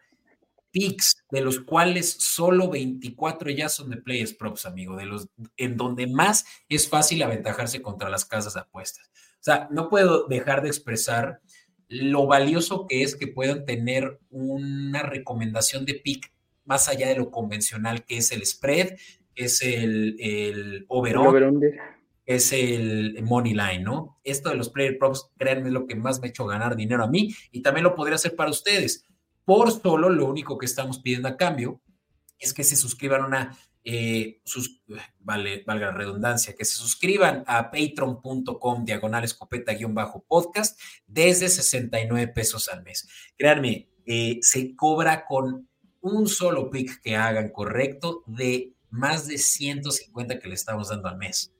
[0.74, 5.76] picks, de los cuales solo 24 ya son de Players Props, amigo, de los en
[5.76, 9.08] donde más es fácil aventajarse contra las casas de apuestas.
[9.14, 11.40] O sea, no puedo dejar de expresar
[11.88, 16.32] lo valioso que es que puedan tener una recomendación de pick
[16.64, 18.96] más allá de lo convencional que es el spread,
[19.36, 21.16] es el, el over
[22.26, 24.18] es el money line, ¿no?
[24.24, 27.04] Esto de los player props, créanme, es lo que más me ha hecho ganar dinero
[27.04, 29.06] a mí y también lo podría hacer para ustedes.
[29.44, 31.80] Por solo lo único que estamos pidiendo a cambio
[32.38, 34.40] es que se suscriban a una, eh,
[35.20, 41.48] vale, valga la redundancia, que se suscriban a patreon.com diagonal escopeta guion bajo podcast desde
[41.48, 43.08] 69 pesos al mes.
[43.36, 45.68] Créanme, eh, se cobra con
[46.00, 51.16] un solo pick que hagan correcto de más de 150 que le estamos dando al
[51.16, 51.52] mes.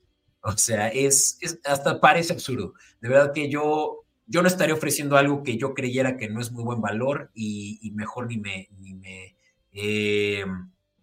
[0.43, 2.75] O sea, es, hasta parece absurdo.
[3.01, 6.51] De verdad que yo, yo no estaría ofreciendo algo que yo creyera que no es
[6.53, 9.37] muy buen valor y, mejor ni me, ni me,
[9.73, 10.45] eh,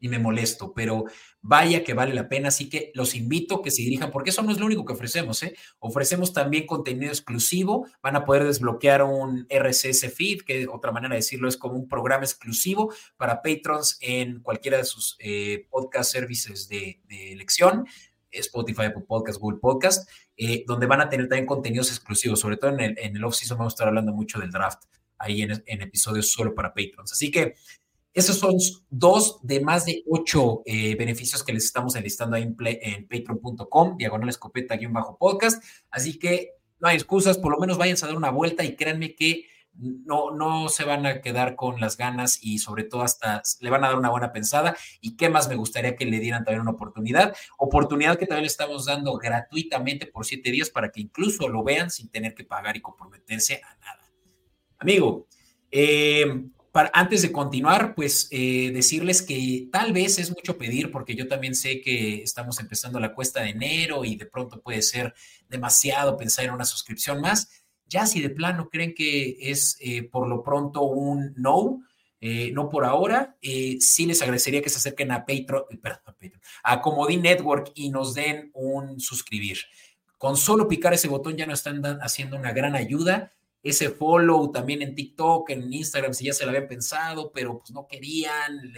[0.02, 1.06] ni me molesto, pero
[1.42, 4.42] vaya que vale la pena, así que los invito a que se dirijan, porque eso
[4.42, 5.56] no es lo único que ofrecemos, ¿eh?
[5.80, 11.20] Ofrecemos también contenido exclusivo, van a poder desbloquear un RSS feed, que otra manera de
[11.20, 16.68] decirlo es como un programa exclusivo para patrons en cualquiera de sus eh, podcast services
[16.68, 17.86] de, de elección.
[18.32, 22.72] Spotify, Apple Podcast, Google Podcast, eh, donde van a tener también contenidos exclusivos, sobre todo
[22.72, 24.84] en el, en el off-season vamos a estar hablando mucho del draft,
[25.18, 27.12] ahí en, episodios solo para patrons.
[27.12, 27.56] Así que
[28.14, 28.56] esos son
[28.90, 33.98] dos de más de ocho eh, beneficios que les estamos enlistando ahí en, en patreon.com,
[33.98, 35.64] diagonal escopeta bajo podcast.
[35.90, 39.16] Así que no hay excusas, por lo menos váyanse a dar una vuelta y créanme
[39.16, 43.70] que no, no se van a quedar con las ganas y sobre todo hasta le
[43.70, 44.76] van a dar una buena pensada.
[45.00, 47.36] Y qué más me gustaría que le dieran también una oportunidad.
[47.58, 51.90] Oportunidad que también le estamos dando gratuitamente por siete días para que incluso lo vean
[51.90, 54.12] sin tener que pagar y comprometerse a nada.
[54.78, 55.28] Amigo,
[55.70, 56.26] eh,
[56.72, 61.28] para, antes de continuar, pues eh, decirles que tal vez es mucho pedir, porque yo
[61.28, 65.14] también sé que estamos empezando la cuesta de enero y de pronto puede ser
[65.50, 67.61] demasiado pensar en una suscripción más.
[67.92, 71.82] Ya si de plano creen que es eh, por lo pronto un no,
[72.22, 76.42] eh, no por ahora, sí les agradecería que se acerquen a Patreon, perdón, a, Patreon,
[76.64, 79.58] a Comodín Network y nos den un suscribir.
[80.18, 83.32] Con solo picar ese botón ya nos están haciendo una gran ayuda
[83.64, 87.72] ese follow también en TikTok, en Instagram, si ya se lo habían pensado, pero pues
[87.72, 88.74] no querían.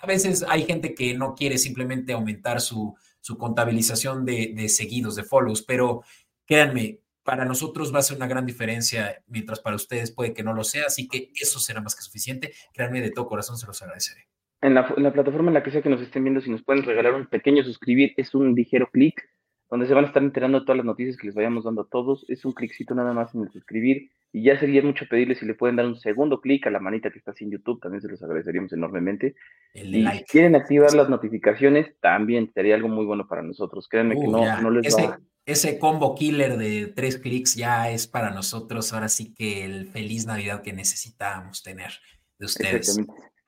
[0.00, 5.16] a veces hay gente que no quiere simplemente aumentar su, su contabilización de, de, seguidos,
[5.16, 6.02] de follows, pero
[6.44, 10.54] créanme, para nosotros va a ser una gran diferencia, mientras para ustedes puede que no
[10.54, 12.52] lo sea, así que eso será más que suficiente.
[12.72, 14.26] Créanme, de todo corazón se los agradeceré.
[14.60, 16.62] En la, en la plataforma en la que sea que nos estén viendo, si nos
[16.62, 19.22] pueden regalar un pequeño suscribir, es un ligero clic
[19.72, 21.88] donde se van a estar enterando de todas las noticias que les vayamos dando a
[21.88, 22.26] todos.
[22.28, 24.10] Es un cliccito nada más en el suscribir.
[24.30, 27.10] Y ya sería mucho pedirles si le pueden dar un segundo clic a la manita
[27.10, 29.34] que está así en YouTube, también se los agradeceríamos enormemente.
[29.74, 33.88] y si quieren activar las notificaciones, también sería algo muy bueno para nosotros.
[33.88, 35.14] Créanme que uh, no, no les va Ese
[35.80, 40.62] combo killer de tres clics ya es para nosotros ahora sí que el feliz Navidad
[40.62, 41.92] que necesitábamos tener
[42.38, 42.98] de ustedes.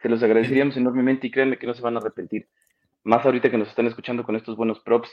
[0.03, 2.49] Se los agradeceríamos enormemente y créanme que no se van a arrepentir.
[3.05, 5.09] Más ahorita que nos están escuchando con estos buenos props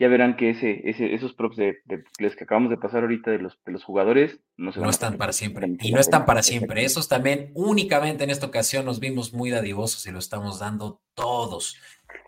[0.00, 1.76] ya verán que ese, ese, esos props de,
[2.18, 5.18] los que acabamos de pasar ahorita de los, de los jugadores no, se no están
[5.18, 5.68] para siempre.
[5.78, 6.84] Y no están para siempre.
[6.86, 11.76] Esos también únicamente en esta ocasión nos vimos muy dadivosos y lo estamos dando todos.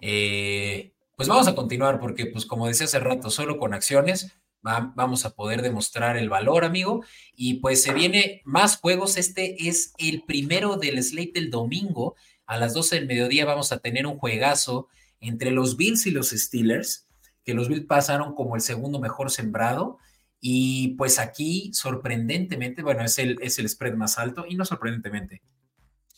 [0.02, 5.24] Eh, pues vamos a continuar porque, pues como decía hace rato, solo con acciones vamos
[5.24, 7.04] a poder demostrar el valor, amigo.
[7.34, 9.16] Y pues se viene más juegos.
[9.16, 12.14] Este es el primero del slate del domingo.
[12.46, 14.88] A las 12 del mediodía vamos a tener un juegazo
[15.20, 17.06] entre los Bills y los Steelers
[17.44, 19.98] que los Bills pasaron como el segundo mejor sembrado.
[20.40, 25.42] Y pues aquí, sorprendentemente, bueno, es el, es el spread más alto y no sorprendentemente.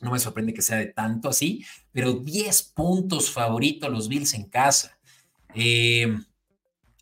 [0.05, 4.45] No me sorprende que sea de tanto así, pero 10 puntos favoritos los Bills en
[4.45, 4.99] casa.
[5.55, 6.15] Eh,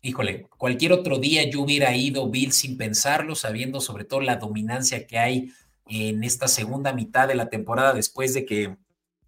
[0.01, 5.05] híjole, cualquier otro día yo hubiera ido Bills sin pensarlo, sabiendo sobre todo la dominancia
[5.05, 5.51] que hay
[5.87, 8.77] en esta segunda mitad de la temporada después de que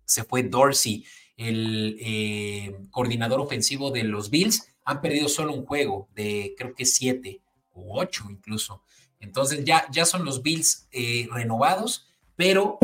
[0.06, 1.06] se fue Dorsey,
[1.38, 6.86] el eh, coordinador ofensivo de los Bills han perdido solo un juego de creo que
[6.86, 7.42] siete
[7.74, 8.84] o ocho incluso.
[9.20, 12.78] Entonces ya, ya son los Bills eh, renovados, pero,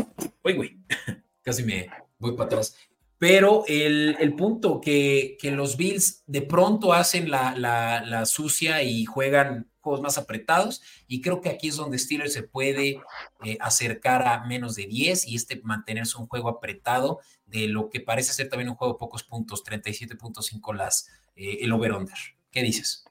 [0.44, 0.78] uy, güey,
[1.42, 1.88] casi me
[2.18, 2.76] voy para atrás.
[3.18, 9.70] Pero el, punto que, que, los Bills de pronto hacen la, la, sucia y juegan
[9.80, 13.00] juegos más apretados, y creo que aquí es donde Steelers se puede
[13.44, 18.00] eh, acercar a menos de 10 y este mantenerse un juego apretado de lo que
[18.00, 22.16] parece ser también un juego de pocos puntos, 37.5 las, eh, el over-under.
[22.50, 23.04] ¿Qué dices?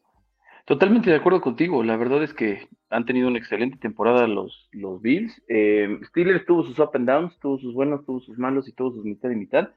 [0.65, 1.83] Totalmente de acuerdo contigo.
[1.83, 5.41] La verdad es que han tenido una excelente temporada los, los Bills.
[5.47, 8.91] Eh, Steelers tuvo sus up and downs, tuvo sus buenos, tuvo sus malos y tuvo
[8.91, 9.69] sus mitad y mitad.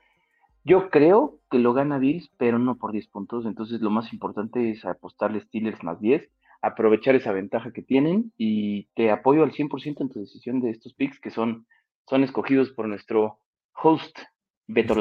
[0.64, 3.46] Yo creo que lo gana Bills, pero no por 10 puntos.
[3.46, 6.28] Entonces lo más importante es apostarle Steelers más 10,
[6.60, 10.94] aprovechar esa ventaja que tienen y te apoyo al 100% en tu decisión de estos
[10.94, 11.66] picks que son,
[12.08, 13.38] son escogidos por nuestro
[13.74, 14.18] host
[14.66, 14.94] Beto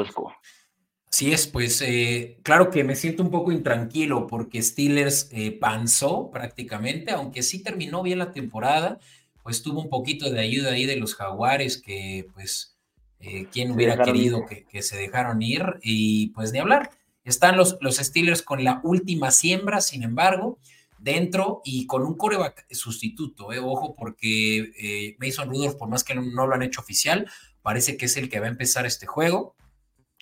[1.14, 1.18] Rosco.
[1.18, 6.28] Sí es, pues eh, claro que me siento un poco intranquilo porque Steelers eh, panzó
[6.32, 8.98] prácticamente, aunque sí terminó bien la temporada,
[9.44, 12.76] pues tuvo un poquito de ayuda ahí de los jaguares que pues,
[13.20, 15.62] eh, ¿quién hubiera querido que, se dejaron ir?
[15.82, 16.90] Y pues ni hablar.
[17.22, 20.58] Están los, los Steelers con la última siembra, sin embargo,
[20.98, 26.54] dentro y con un coreback sustituto, ojo, porque Mason Rudolph, por más que no lo
[26.54, 27.30] han hecho oficial,
[27.62, 29.54] parece que es el que va a empezar este juego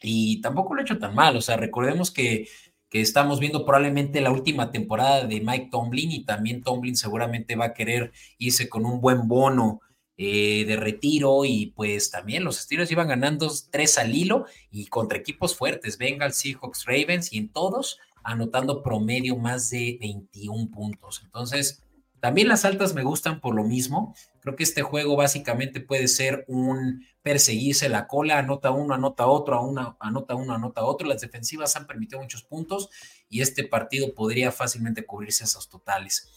[0.02, 1.36] y tampoco lo ha hecho tan mal.
[1.36, 2.48] O sea, recordemos que,
[2.88, 7.66] que, estamos viendo probablemente la última temporada de Mike Tomlin y también Tomlin seguramente va
[7.66, 9.80] a querer irse con un buen bono
[10.18, 15.18] eh, de retiro y pues también los Steelers iban ganando tres al hilo y contra
[15.18, 21.22] equipos fuertes, Bengals, Seahawks, Ravens y en todos anotando promedio más de 21 puntos.
[21.24, 21.82] Entonces,
[22.20, 24.14] también las altas me gustan por lo mismo.
[24.42, 29.72] Creo que este juego básicamente puede ser un perseguirse la cola, anota uno, anota otro,
[30.00, 31.06] anota uno, anota otro.
[31.06, 32.90] Las defensivas han permitido muchos puntos
[33.28, 36.32] y este partido podría fácilmente cubrirse esos totales.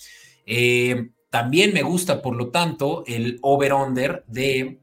[0.45, 4.81] Eh, también me gusta, por lo tanto, el over-under de,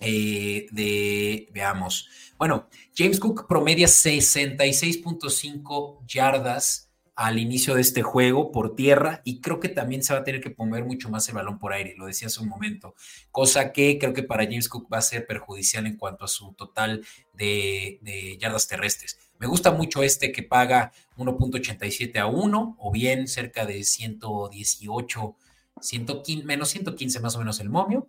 [0.00, 6.85] eh, de, veamos, bueno, James Cook promedia 66.5 yardas
[7.16, 10.42] al inicio de este juego por tierra y creo que también se va a tener
[10.42, 12.94] que poner mucho más el balón por aire, lo decía hace un momento,
[13.30, 16.52] cosa que creo que para James Cook va a ser perjudicial en cuanto a su
[16.52, 19.18] total de, yardas terrestres.
[19.38, 25.36] Me gusta mucho este que paga 1.87 a 1 o bien cerca de 118,
[25.80, 28.08] 115, menos 115 más o menos el momio.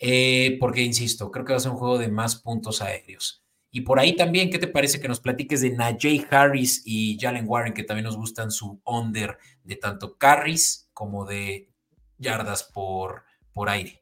[0.00, 3.42] eh, porque insisto, creo que va a ser un juego de más puntos aéreos.
[3.70, 7.44] Y por ahí también, ¿qué te parece que nos platiques de Najee Harris y Jalen
[7.46, 11.68] Warren, que también nos gustan su under de tanto carries como de
[12.16, 14.00] yardas por, por aire?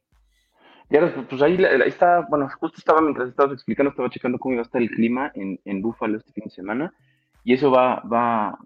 [0.89, 4.67] Yardas, pues ahí, está, bueno, justo estaba, mientras estabas explicando, estaba checando cómo iba a
[4.67, 6.95] estar el clima en, en Buffalo este fin de semana.
[7.47, 8.59] Y eso va, va,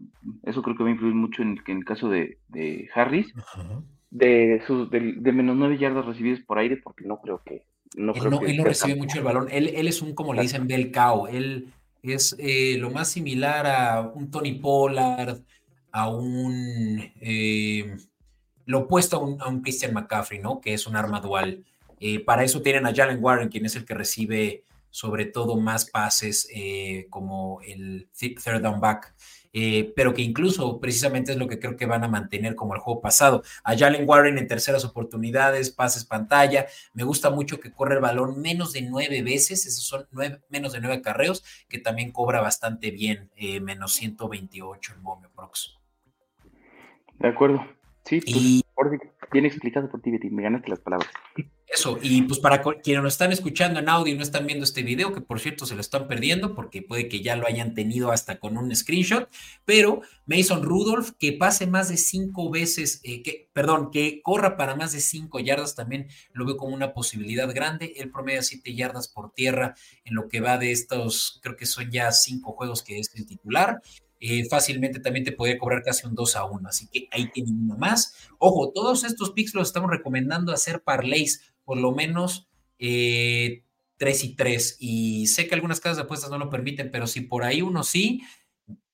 [0.45, 2.39] eso creo que va a influir mucho en, el caso de,
[2.95, 3.31] Harris,
[4.11, 7.63] de, sus, de, menos nueve yardas recibidas por aire, porque no creo que...
[7.97, 9.49] No él, no, él no recibe mucho el balón.
[9.51, 11.29] Él, él es un, como le dicen, Bel Cao.
[11.29, 11.73] Él
[12.03, 15.39] es eh, lo más similar a un Tony Pollard,
[15.93, 17.13] a un...
[17.21, 17.97] Eh,
[18.67, 20.61] lo opuesto a un, a un, Christian McCaffrey, ¿no?
[20.61, 21.65] Que es un arma dual.
[21.99, 25.89] Eh, para eso tienen a Jalen Warren, quien es el que recibe sobre todo más
[25.89, 26.49] pases
[27.11, 29.15] como el third down back.
[29.53, 32.81] Eh, pero que incluso precisamente es lo que creo que van a mantener como el
[32.81, 33.43] juego pasado.
[33.65, 36.67] A Jalen Warren en terceras oportunidades, pases pantalla.
[36.93, 40.07] Me gusta mucho que corre el balón menos de nueve veces, esos son
[40.49, 45.77] menos de nueve carreos, que también cobra bastante bien, eh, menos 128 el momio prox.
[47.19, 47.67] De acuerdo.
[48.05, 48.63] Sí, pues,
[49.33, 51.11] bien explicado por ti, Betty, me ganaste las palabras.
[51.67, 54.83] Eso, y pues para quienes nos están escuchando en audio y no están viendo este
[54.83, 58.11] video, que por cierto se lo están perdiendo porque puede que ya lo hayan tenido
[58.11, 59.29] hasta con un screenshot,
[59.65, 64.93] pero Mason Rudolph, que pase más de cinco veces, eh, perdón, que corra para más
[64.93, 67.95] de cinco yardas, también lo veo como una posibilidad grande.
[67.97, 71.91] Él promedia siete yardas por tierra en lo que va de estos, creo que son
[71.91, 73.81] ya cinco juegos que es el titular.
[74.21, 76.69] Eh, fácilmente también te podría cobrar casi un 2 a 1.
[76.69, 78.15] Así que ahí tienen uno más.
[78.39, 83.65] Ojo, todos estos picks los estamos recomendando hacer parlays por lo menos eh,
[83.97, 84.77] 3 y 3.
[84.79, 87.83] Y sé que algunas casas de apuestas no lo permiten, pero si por ahí uno
[87.83, 88.23] sí,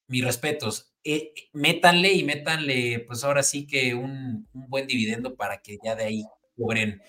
[0.06, 0.92] mis respetos.
[1.04, 6.04] Eh, métanle y métanle, pues ahora sí que un, buen dividendo para que ya de
[6.04, 6.24] ahí
[6.56, 7.00] cobren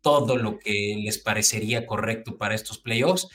[0.00, 3.28] todo lo que les parecería correcto para estos playoffs.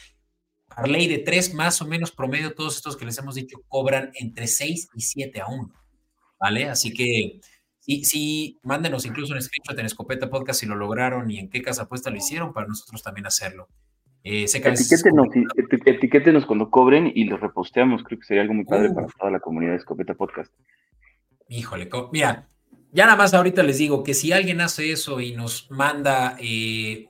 [0.77, 4.47] Parley de 3 más o menos promedio, todos estos que les hemos dicho cobran entre
[4.47, 5.73] 6 y 7 a 1.
[6.39, 6.69] ¿Vale?
[6.69, 7.41] Así que
[7.89, 11.61] y sí, mándenos incluso un screenshot en Escopeta Podcast si lo lograron y en qué
[11.61, 13.69] casa apuesta lo hicieron para nosotros también hacerlo.
[14.25, 14.45] Eh,
[15.85, 18.03] etiquétenos, cuando cobren y los reposteamos.
[18.03, 20.53] Creo que sería algo muy padre para toda la comunidad de Escopeta Podcast.
[21.47, 22.49] Híjole, mira,
[22.91, 27.07] ya nada más ahorita les digo que si alguien hace eso y nos manda eh,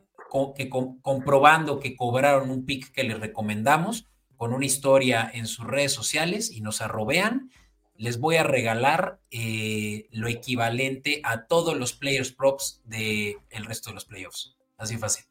[0.55, 5.91] que, comprobando que cobraron un pick que les recomendamos con una historia en sus redes
[5.91, 7.49] sociales y nos arrobean,
[7.95, 13.89] les voy a regalar eh, lo equivalente a todos los players props del el resto
[13.89, 14.55] de los playoffs.
[14.77, 15.25] Así fácil.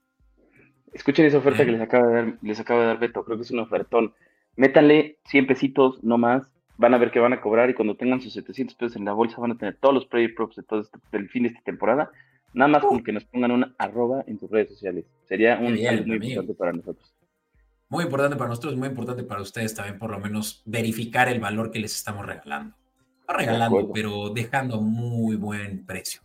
[0.93, 3.45] Escuchen esa oferta que les acaba, de dar, les acaba de dar Beto, creo que
[3.45, 4.15] es un ofertón.
[4.57, 8.21] Métanle 100 pesitos, no más, van a ver que van a cobrar y cuando tengan
[8.21, 10.81] sus 700 pesos en la bolsa van a tener todos los player props de todo
[10.81, 12.11] este, del fin de esta temporada,
[12.57, 15.05] nada más con que nos pongan una arroba en sus redes sociales.
[15.29, 17.15] Sería un muy importante para nosotros.
[17.89, 21.71] Muy importante para nosotros, muy importante para ustedes también, por lo menos verificar el valor
[21.71, 22.75] que les estamos regalando.
[23.29, 26.23] No regalando, pero dejando muy buen precio.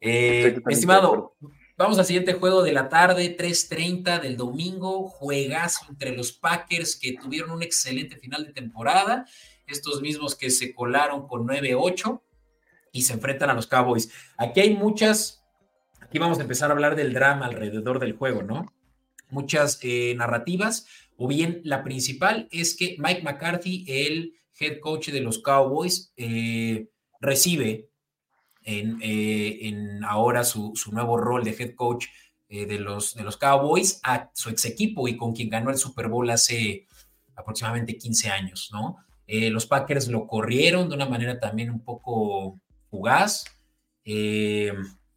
[0.00, 1.34] Eh, estimado,
[1.76, 5.08] vamos al siguiente juego de la tarde, 3:30 del domingo.
[5.08, 9.26] Juegazo entre los Packers que tuvieron un excelente final de temporada.
[9.66, 12.22] Estos mismos que se colaron con 9-8
[12.92, 14.12] y se enfrentan a los Cowboys.
[14.36, 15.42] Aquí hay muchas.
[16.16, 18.72] Aquí vamos a empezar a hablar del drama alrededor del juego, ¿no?
[19.28, 20.86] muchas eh, narrativas,
[21.18, 26.88] o bien la principal es que Mike McCarthy, el head coach de los Cowboys, eh,
[27.20, 27.90] recibe
[28.62, 32.06] en, eh, en ahora su, nuevo rol de head coach
[32.48, 36.08] de, los, de los Cowboys a su ex equipo y con quien ganó el Super
[36.08, 36.86] Bowl hace
[37.34, 38.96] aproximadamente 15 años, ¿no?
[39.26, 43.44] los Packers lo corrieron de una manera también un poco fugaz,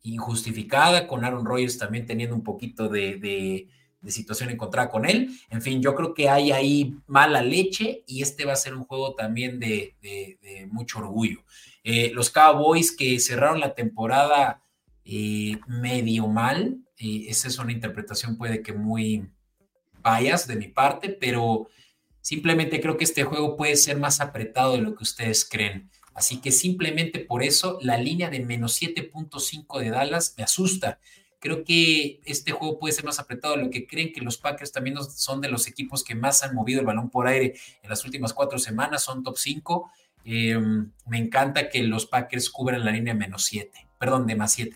[0.03, 3.67] injustificada, con Aaron Rodgers también teniendo un poquito de
[4.01, 5.29] de situación encontrada con él.
[5.49, 8.85] En fin, yo creo que hay ahí mala leche y este va a ser un
[8.85, 9.95] juego también de,
[10.71, 11.43] mucho orgullo.
[11.83, 14.61] Eh, los Cowboys que cerraron la temporada
[15.03, 19.27] eh, medio mal, eh, esa es una interpretación puede que muy
[20.03, 21.67] bias de mi parte, pero
[22.21, 25.89] simplemente creo que este juego puede ser más apretado de lo que ustedes creen.
[26.19, 30.99] Así que simplemente por eso la línea de menos 7.5 de Dallas me asusta.
[31.39, 34.73] Creo que este juego puede ser más apretado de lo que creen que los Packers
[34.73, 38.03] también son de los equipos que más han movido el balón por aire en las
[38.03, 39.89] últimas cuatro semanas, son top 5.
[40.25, 44.75] Em, me encanta que los Packers cubran la línea menos 7, perdón, de más 7.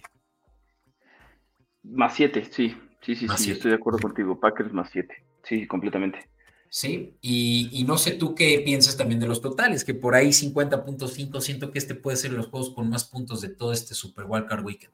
[1.83, 4.39] Más 7, sí, sí, sí, sí, estoy de acuerdo contigo.
[4.39, 5.13] Packers más 7,
[5.43, 6.19] sí, completamente.
[6.75, 10.29] Sí, y, y, no sé tú qué piensas también de los totales, que por ahí
[10.29, 14.25] 50.5, siento que este puede ser los juegos con más puntos de todo este Super
[14.27, 14.91] Wildcard Weekend.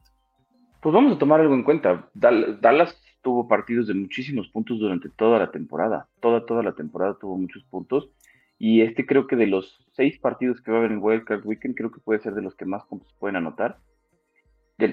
[0.82, 2.10] Pues vamos a tomar algo en cuenta.
[2.12, 6.06] Dallas tuvo partidos de muchísimos puntos durante toda la temporada.
[6.20, 8.10] Toda, toda la temporada tuvo muchos puntos.
[8.58, 11.76] Y este creo que de los seis partidos que va a haber en Wildcard Weekend,
[11.76, 13.78] creo que puede ser de los que más puntos pueden anotar.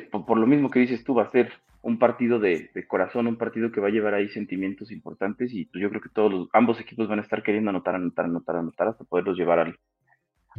[0.10, 1.52] por, lo mismo que dices tú, va a ser
[1.88, 5.82] un partido de, corazón, un partido que va a llevar ahí sentimientos importantes y pues
[5.82, 8.88] yo creo que todos los, ambos equipos van a estar queriendo anotar, anotar, anotar, anotar
[8.90, 9.80] hasta poderlos llevar al,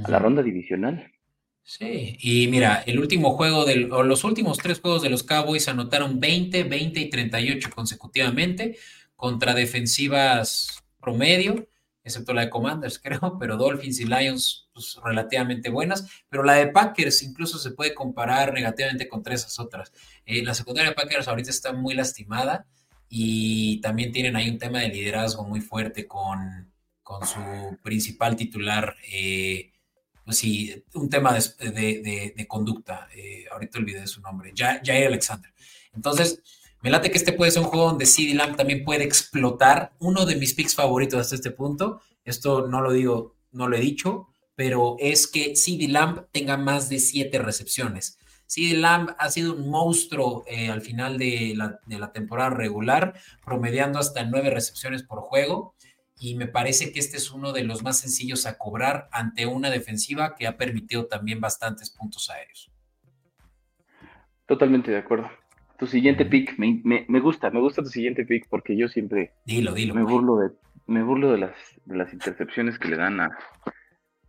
[0.03, 1.13] a la ronda divisional.
[1.63, 5.69] Sí, y mira, el último juego del, o los últimos tres juegos de los Cowboys
[5.69, 8.79] anotaron 20, 20 y 38 consecutivamente
[9.15, 11.69] contra defensivas promedio,
[12.09, 16.69] excepto la de Commanders, creo, pero Dolphins y Lions, pues relativamente buenas, pero la de
[16.69, 19.93] Packers incluso se puede comparar negativamente contra esas otras.
[20.27, 22.67] Eh, la secundaria de Packers ahorita está muy lastimada
[23.09, 28.97] y también tienen ahí un tema de liderazgo muy fuerte con, con su principal titular.
[29.11, 29.73] Eh,
[30.25, 33.09] pues sí, un tema de, conducta.
[33.15, 35.51] Eh, ahorita olvidé su nombre, Jair Alexander.
[35.95, 36.43] Entonces,
[36.81, 39.93] me late que este puede ser un juego donde CD Lamb también puede explotar.
[39.99, 43.81] Uno de mis picks favoritos hasta este punto, esto no lo digo, no lo he
[43.81, 48.19] dicho, pero es que CD Lamb tenga más de siete recepciones.
[48.47, 53.15] CD Lamb ha sido un monstruo eh, al final de la, de la temporada regular,
[53.45, 55.75] promediando hasta nueve recepciones por juego
[56.21, 59.71] y me parece que este es uno de los más sencillos a cobrar ante una
[59.71, 62.71] defensiva que ha permitido también bastantes puntos aéreos.
[64.47, 65.31] Totalmente de acuerdo.
[65.79, 69.95] Tu siguiente pick, me, gusta, me gusta tu siguiente pick porque yo siempre dilo, dilo,
[69.95, 70.51] me burlo de,
[70.87, 71.55] me burlo de las,
[71.85, 73.31] de las intercepciones que le dan a,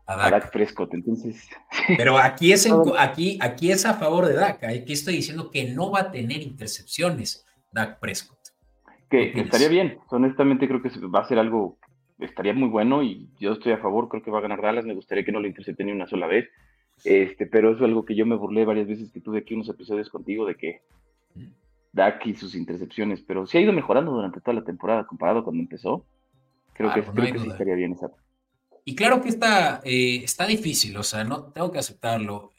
[0.06, 0.52] a Dak.
[0.52, 0.94] Prescott.
[0.94, 1.50] Entonces,
[1.98, 4.64] pero aquí es aquí, aquí es a favor de Dak.
[4.64, 8.38] Aquí estoy diciendo que no va a tener intercepciones Dak Prescott.
[9.10, 9.98] Que, estaría bien.
[10.10, 11.80] Honestamente creo que va a ser algo,
[12.20, 14.94] estaría muy bueno y yo estoy a favor, creo que va a ganar Dallas, me
[14.94, 16.48] gustaría que no lo intercepte ni una sola vez.
[17.04, 19.70] Este, pero eso es algo que yo me burlé varias veces que tuve aquí unos
[19.70, 20.82] episodios contigo de que
[21.92, 25.62] Dak y sus intercepciones, pero sí ha ido mejorando durante toda la temporada comparado cuando
[25.62, 26.06] empezó.
[26.74, 28.12] Creo que, creo que sí estaría bien esa.
[28.86, 32.54] Y claro que está, eh, está difícil, o sea, no tengo que aceptarlo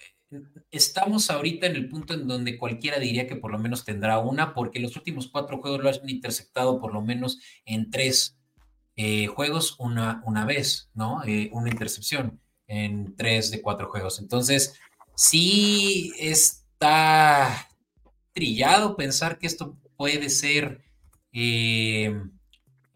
[0.70, 4.54] estamos ahorita en el punto en donde cualquiera diría que por lo menos tendrá una,
[4.54, 8.36] porque los últimos cuatro juegos lo han interceptado por lo menos en tres
[8.96, 11.24] eh, juegos una, una vez, ¿no?
[11.24, 14.20] Eh, una intercepción en tres de cuatro juegos.
[14.20, 14.78] Entonces,
[15.16, 17.68] sí está
[18.32, 20.82] trillado pensar que esto puede ser
[21.32, 22.14] eh,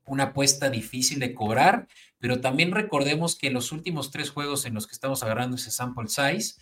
[0.07, 4.87] una apuesta difícil de cobrar, pero también recordemos que los últimos tres juegos en los
[4.87, 6.55] que estamos agarrando ese sample size,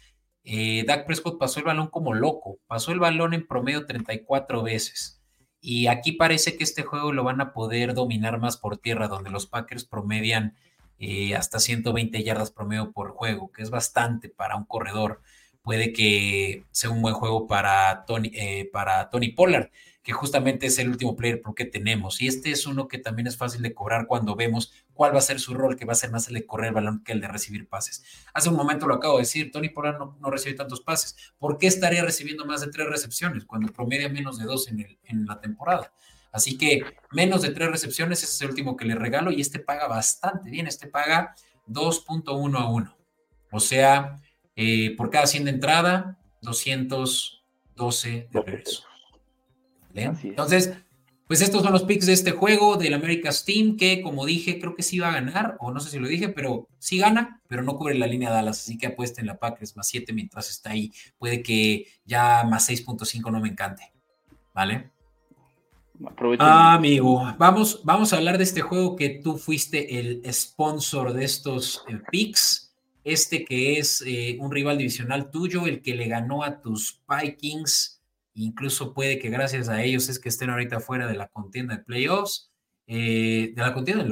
[0.45, 5.21] eh, Dak Prescott pasó el balón como loco, pasó el balón en promedio 34 veces.
[5.61, 9.31] Y aquí parece que este juego lo van a poder dominar más por tierra, donde
[9.31, 10.57] los Packers promedian
[10.99, 15.23] eh, hasta 120 yardas promedio por juego, que es bastante para un corredor.
[15.63, 19.71] Puede que sea un buen juego para Tony, eh, para Tony Pollard
[20.03, 22.21] que justamente es el último player que tenemos.
[22.21, 25.23] Y este es uno que también es fácil de cobrar cuando vemos cuál va a
[25.23, 27.21] ser su rol, que va a ser más el de correr el balón que el
[27.21, 28.03] de recibir pases.
[28.35, 31.17] Hace un momento lo acabo de decir, Tony Pollard no, recibe tantos pases.
[31.39, 34.99] ¿Por qué estaría recibiendo más de tres recepciones cuando promedia menos de dos en, el,
[35.05, 35.93] en la temporada?
[36.33, 36.83] Así que
[37.13, 40.51] menos de tres recepciones, ese es el último que le regalo y este paga bastante
[40.51, 41.35] bien, este paga
[41.69, 42.97] 2.1 a 1.
[43.53, 44.17] O sea,
[44.57, 48.85] eh, por cada 100 de entrada, 212 de regreso.
[49.95, 50.73] Entonces,
[51.27, 54.75] pues estos son los picks de este juego del America's Team, que como dije, creo
[54.75, 57.63] que sí va a ganar, o no sé si lo dije, pero sí gana, pero
[57.63, 60.71] no cubre la línea de Dallas, así que apuesten la Packers más 7 mientras está
[60.71, 60.93] ahí.
[61.19, 63.93] Puede que ya más 6.5 no me encante,
[64.53, 64.91] ¿vale?
[66.39, 71.25] Ah, amigo, vamos, vamos a hablar de este juego que tú fuiste el sponsor de
[71.25, 72.72] estos eh, picks.
[73.05, 78.03] Este que es eh, un rival divisional tuyo, el que le ganó a tus Vikings
[78.35, 81.85] Incluso puede que gracias a ellos es que estén ahorita fuera de la contienda de
[81.85, 82.51] playoffs,
[82.87, 84.09] eh, de la contienda de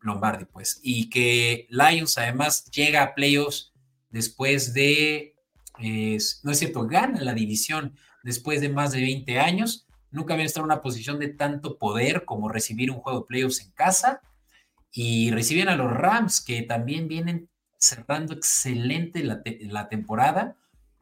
[0.00, 3.72] Lombardi, pues, y que Lions además llega a playoffs
[4.10, 5.36] después de,
[5.78, 9.86] no es cierto, gana la división después de más de 20 años.
[10.10, 13.60] Nunca habían estado en una posición de tanto poder como recibir un juego de playoffs
[13.60, 14.20] en casa.
[14.92, 20.56] Y reciben a los Rams, que también vienen cerrando excelente la, temporada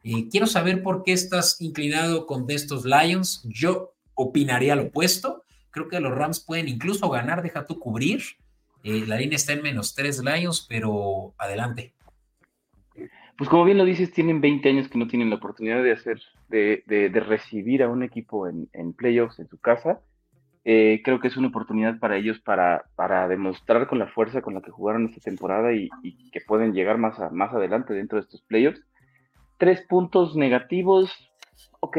[0.07, 3.41] eh, quiero saber por qué estás inclinado con estos Lions.
[3.45, 5.43] Yo opinaría lo opuesto.
[5.71, 8.21] Creo que los Rams pueden incluso ganar, deja tú cubrir.
[8.83, 11.95] Eh, la línea está en menos tres Lions, pero adelante.
[13.35, 16.21] Pues como bien lo dices, tienen 20 años que no tienen la oportunidad de hacer,
[16.49, 20.01] de, recibir a un equipo en, playoffs en su casa.
[20.67, 24.55] Eh, creo que es una oportunidad para ellos para, para demostrar con la fuerza con
[24.55, 25.89] la que jugaron esta temporada y,
[26.31, 28.81] que pueden llegar más, más adelante dentro de estos playoffs
[29.57, 31.11] tres puntos negativos.
[31.79, 31.97] Ok,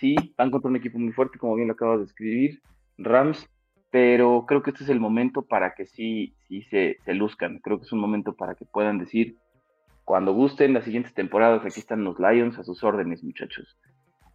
[0.00, 2.62] sí, van contra un equipo muy fuerte, como bien lo acabas de escribir.
[2.98, 3.48] Rams,
[3.90, 7.58] pero creo que este es el momento para que sí, sí se, se luzcan.
[7.58, 9.36] Creo que es un momento para que puedan decir,
[10.04, 13.76] cuando gusten las siguientes temporadas, aquí están los Lions a sus órdenes, muchachos.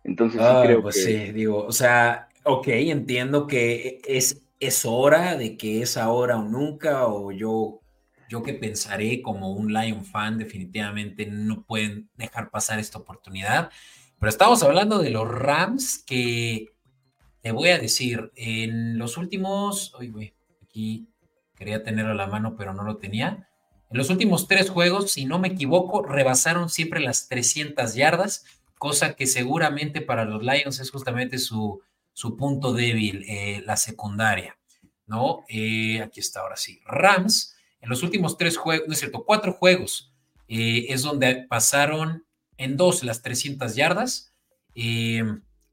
[0.04, 1.02] Entonces sí ah, creo pues que...
[1.02, 6.44] Sí, digo, o sea, ok, entiendo que es, es hora de que es ahora o
[6.44, 7.82] nunca, o yo,
[8.30, 13.70] yo que pensaré como un Lion fan, definitivamente no pueden dejar pasar esta oportunidad.
[14.20, 16.68] Pero estamos hablando de los Rams que
[17.42, 20.34] te voy a decir, en los últimos, uy,
[20.64, 21.08] aquí
[21.56, 23.50] quería tenerlo a la mano, pero no lo tenía.
[23.90, 28.46] En los últimos tres juegos, si no me equivoco, rebasaron siempre las 300 yardas,
[28.82, 31.82] cosa que seguramente para los Lions es justamente su,
[32.14, 34.58] su punto débil, eh, la secundaria,
[35.06, 35.44] ¿no?
[35.50, 36.82] Eh, aquí está, ahora sí.
[36.88, 40.12] Rams, en los últimos tres juegos, no es cierto, cuatro juegos,
[40.48, 42.26] eh, es donde pasaron
[42.58, 44.34] en dos las 300 yardas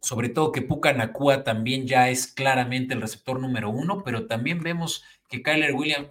[0.02, 4.62] sobre todo que Puka Nakua también ya es claramente el receptor número uno, pero también
[4.62, 6.08] vemos que Kyler Williams,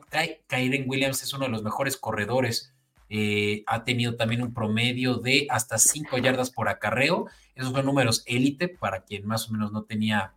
[0.47, 2.73] Kyren Williams es uno de los mejores corredores.
[3.09, 7.27] Eh, ha tenido también un promedio de hasta cinco yardas por acarreo.
[7.55, 10.33] Esos son números élite para quien más o menos no tenía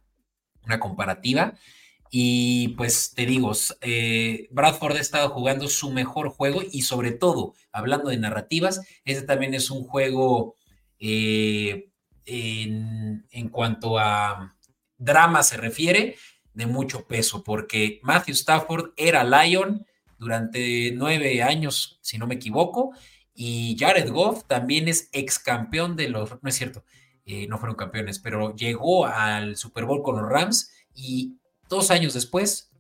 [0.65, 1.55] una comparativa.
[2.11, 7.55] Y pues te digo, eh, Bradford ha estado jugando su mejor juego y sobre todo,
[7.71, 10.57] hablando de narrativas, este también es un juego
[10.99, 11.91] eh,
[12.27, 14.57] en, cuanto a
[14.99, 16.17] drama se refiere,
[16.53, 19.87] de mucho peso, porque Matthew Stafford era Lion
[20.21, 22.93] durante nueve años, si no me equivoco,
[23.35, 26.85] y Jared Goff también es ex campeón de los, no es cierto,
[27.25, 31.35] eh, no fueron campeones, pero llegó al Super Bowl con los Rams y
[31.69, 32.71] dos años después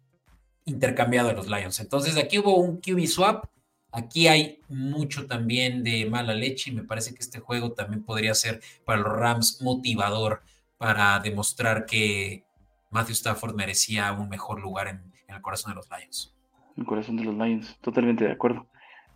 [0.64, 1.80] intercambiado a los Lions.
[1.80, 3.47] Entonces aquí hubo un QB swap
[3.93, 8.34] Aquí hay mucho también de mala leche y me parece que este juego también podría
[8.34, 10.43] ser para los Rams motivador
[10.78, 12.45] para demostrar que
[12.91, 16.34] Matthew Stafford merecía un mejor lugar en, el corazón de los Lions.
[16.81, 18.66] El corazón de los Lions, totalmente de acuerdo.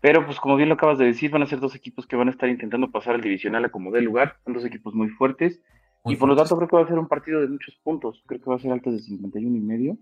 [0.01, 2.29] Pero pues como bien lo acabas de decir, van a ser dos equipos que van
[2.29, 4.37] a estar intentando pasar al divisional a como dé lugar.
[4.45, 5.61] Son dos equipos muy fuertes.
[6.05, 8.23] y por lo tanto creo que va a ser un partido de muchos puntos.
[8.27, 9.97] Creo que va a ser altos de 51 y medio.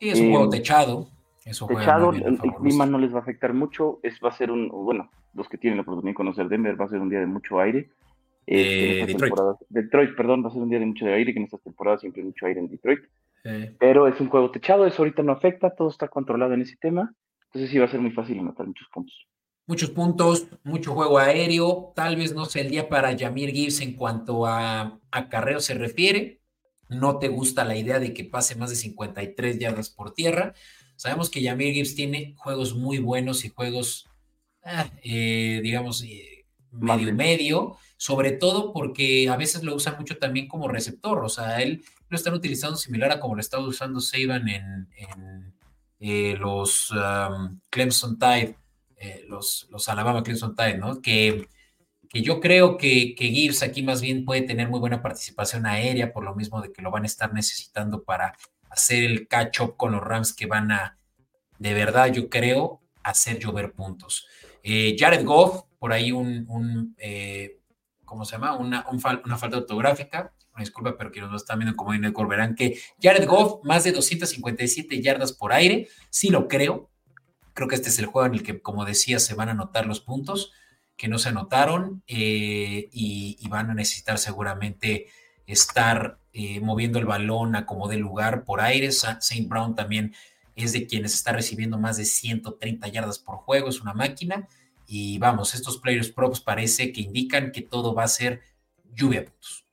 [0.00, 1.10] Y es un juego eh, techado.
[1.44, 4.00] Techado, el, clima no les va a afectar mucho.
[4.02, 6.86] Es, va a ser un, bueno, los que tienen la oportunidad de conocer Denver, va
[6.86, 7.90] a ser un día de mucho aire.
[8.46, 9.34] Eh, Detroit.
[9.68, 12.22] Detroit, perdón, va a ser un día de mucho aire, que en estas temporadas siempre
[12.22, 13.00] hay mucho aire en Detroit.
[13.78, 17.14] Pero es un juego techado, eso ahorita no afecta, todo está controlado en ese tema.
[17.46, 19.26] Entonces sí va a ser muy fácil anotar muchos puntos.
[19.66, 23.94] Muchos puntos, mucho juego aéreo, tal vez no sea el día para Jamir Gibbs en
[23.94, 26.40] cuanto a acarreo se refiere.
[26.88, 30.54] No te gusta la idea de que pase más de 53 yardas por tierra.
[30.96, 34.08] Sabemos que Yamir Gibbs tiene juegos muy buenos y juegos,
[34.62, 40.48] ah, eh, digamos, eh, medio medio, sobre todo porque a veces lo usan mucho también
[40.48, 44.48] como receptor, o sea, él lo están utilizando similar a como lo estaba usando Saban
[44.48, 45.54] en,
[45.98, 48.56] eh, los um, Clemson Tide,
[49.28, 51.00] los, los Alabama Clemson Tide, ¿no?
[51.00, 51.48] Que,
[52.08, 56.12] que yo creo que, que Gibbs aquí más bien puede tener muy buena participación aérea,
[56.12, 58.36] por lo mismo de que lo van a estar necesitando para
[58.70, 60.98] hacer el catch-up con los Rams que van a,
[61.58, 64.26] de verdad, yo creo, hacer llover puntos.
[64.62, 67.60] Eh, Jared Goff, por ahí un, eh,
[68.04, 68.56] ¿cómo se llama?
[68.56, 70.32] Una, una falta ortográfica,
[70.62, 75.00] disculpa, pero que nos están viendo como el verán que Jared Goff, más de 257
[75.02, 76.90] yardas por aire, sí lo creo.
[77.54, 79.86] Creo que este es el juego en el que, como decía, se van a anotar
[79.86, 80.52] los puntos
[80.96, 85.06] que no se anotaron eh, y, van a necesitar seguramente
[85.46, 88.90] estar eh, moviendo el balón a como de lugar por aire.
[88.92, 90.14] Saint Brown también
[90.56, 94.48] es de quienes está recibiendo más de 130 yardas por juego, es una máquina.
[94.86, 98.42] Y vamos, estos players props parece que indican que todo va a ser
[98.94, 99.65] lluvia de puntos.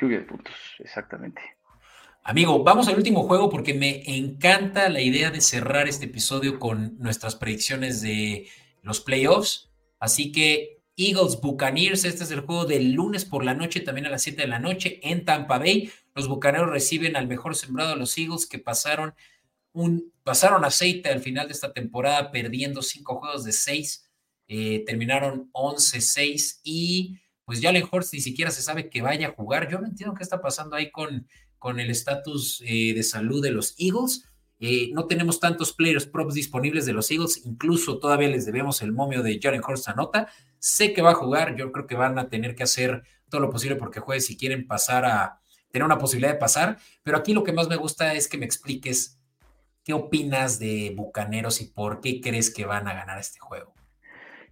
[0.00, 1.40] Lluvia de puntos, exactamente.
[2.22, 6.98] Amigo, vamos al último juego porque me encanta la idea de cerrar este episodio con
[6.98, 8.48] nuestras predicciones de
[8.82, 9.70] los playoffs.
[10.00, 12.04] Así que Eagles Buccaneers.
[12.04, 14.58] Este es el juego del lunes por la noche, también a las 7 de la
[14.58, 15.92] noche en Tampa Bay.
[16.14, 19.14] Los Bucaneros reciben al mejor sembrado de los Eagles que pasaron
[19.72, 24.10] un pasaron aceite al final de esta temporada perdiendo cinco juegos de seis.
[24.48, 29.70] Eh, terminaron 11-6 y pues Jalen Hurts ni siquiera se sabe que vaya a jugar.
[29.70, 31.28] Yo no entiendo qué está pasando ahí con,
[31.58, 34.28] con el estatus eh, de salud de los Eagles.
[34.58, 38.92] Eh, no tenemos tantos players props disponibles de los Eagles, incluso todavía les debemos el
[38.92, 40.28] momio de Jalen Hurts anota.
[40.58, 43.50] Sé que va a jugar, yo creo que van a tener que hacer todo lo
[43.50, 45.40] posible porque juegue si quieren pasar a
[45.70, 48.46] tener una posibilidad de pasar, pero aquí lo que más me gusta es que me
[48.46, 49.20] expliques
[49.84, 53.74] qué opinas de Bucaneros y por qué crees que van a ganar este juego.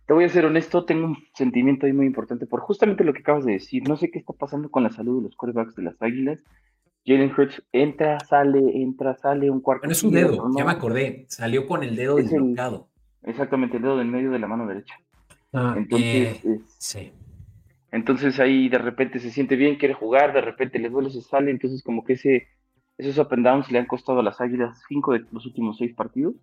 [0.06, 3.20] Te voy a ser honesto, tengo un sentimiento ahí muy importante por justamente lo que
[3.20, 3.88] acabas de decir.
[3.88, 6.40] No sé qué está pasando con la salud de los quarterbacks de las Águilas.
[7.06, 9.82] Jalen Hurts entra, sale, entra, sale un cuarto.
[9.82, 11.26] Bueno, es un dedo, ya me acordé.
[11.28, 12.88] Salió con el dedo dislocado.
[13.22, 14.94] Exactamente, el dedo del medio de la mano derecha.
[15.52, 17.12] Ah, entonces, eh, sí.
[17.90, 21.50] Entonces ahí de repente se siente bien, quiere jugar, de repente le duele, se sale,
[21.50, 22.48] entonces como que ese,
[22.98, 25.94] esos up and downs le han costado a las Águilas cinco de los últimos seis
[25.94, 26.34] partidos.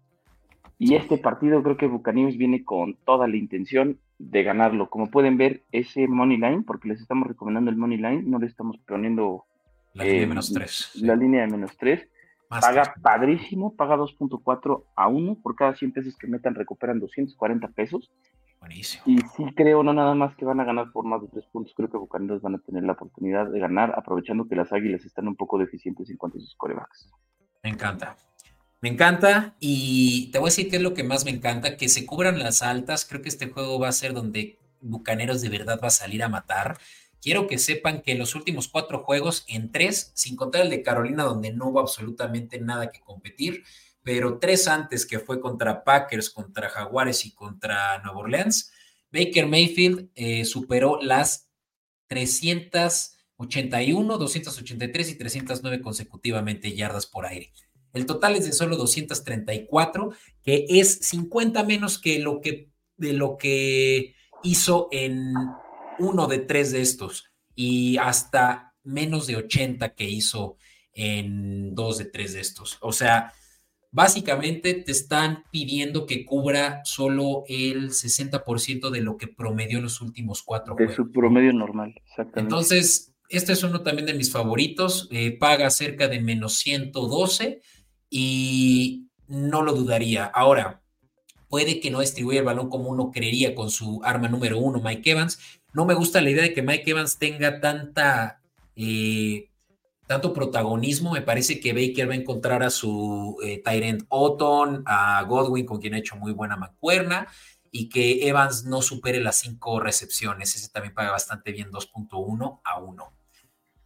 [0.83, 4.89] Y este partido creo que Buccaneers viene con toda la intención de ganarlo.
[4.89, 8.47] Como pueden ver, ese money line, porque les estamos recomendando el money line, no le
[8.47, 9.45] estamos poniendo
[9.93, 10.95] la línea de menos 3.
[11.03, 12.09] La línea de menos 3.
[12.49, 15.37] Paga padrísimo, paga 2.4 a 1.
[15.43, 18.11] Por cada 100 pesos que metan recuperan 240 pesos.
[18.59, 19.03] Buenísimo.
[19.05, 21.75] Y sí creo, no nada más que van a ganar por más de 3 puntos,
[21.77, 25.27] creo que Bucaneros van a tener la oportunidad de ganar, aprovechando que las Águilas están
[25.27, 27.11] un poco deficientes en cuanto a sus corebacks.
[27.63, 28.15] Me encanta.
[28.81, 31.87] Me encanta y te voy a decir qué es lo que más me encanta, que
[31.87, 33.05] se cubran las altas.
[33.05, 36.29] Creo que este juego va a ser donde Bucaneros de verdad va a salir a
[36.29, 36.79] matar.
[37.21, 40.81] Quiero que sepan que en los últimos cuatro juegos, en tres, sin contar el de
[40.81, 43.63] Carolina, donde no hubo absolutamente nada que competir,
[44.01, 48.71] pero tres antes, que fue contra Packers, contra Jaguares y contra Nueva Orleans,
[49.11, 51.47] Baker Mayfield eh, superó las
[52.07, 57.51] 381, 283 y 309 consecutivamente yardas por aire.
[57.93, 60.11] El total es de solo 234,
[60.43, 65.33] que es 50 menos que lo que de lo que hizo en
[65.99, 70.57] uno de tres de estos y hasta menos de 80 que hizo
[70.93, 72.77] en dos de tres de estos.
[72.81, 73.33] O sea,
[73.91, 80.01] básicamente te están pidiendo que cubra solo el 60% de lo que promedió en los
[80.01, 82.41] últimos cuatro de su promedio normal, exactamente.
[82.41, 85.07] Entonces, este es uno también de mis favoritos.
[85.11, 87.61] Eh, paga cerca de menos 112
[88.11, 90.25] y no lo dudaría.
[90.25, 90.83] Ahora,
[91.49, 95.09] puede que no distribuya el balón como uno creería con su arma número uno, Mike
[95.09, 95.39] Evans,
[95.73, 98.41] no me gusta la idea de que Mike Evans tenga tanta,
[98.75, 99.49] eh,
[100.05, 101.13] tanto protagonismo.
[101.13, 105.79] Me parece que Baker va a encontrar a su eh, Tyrant Otton, a Godwin, con
[105.79, 107.27] quien ha hecho muy buena mancuerna,
[107.71, 110.55] y que Evans no supere las cinco recepciones.
[110.55, 113.13] Ese también paga bastante bien, 2.1 a 1.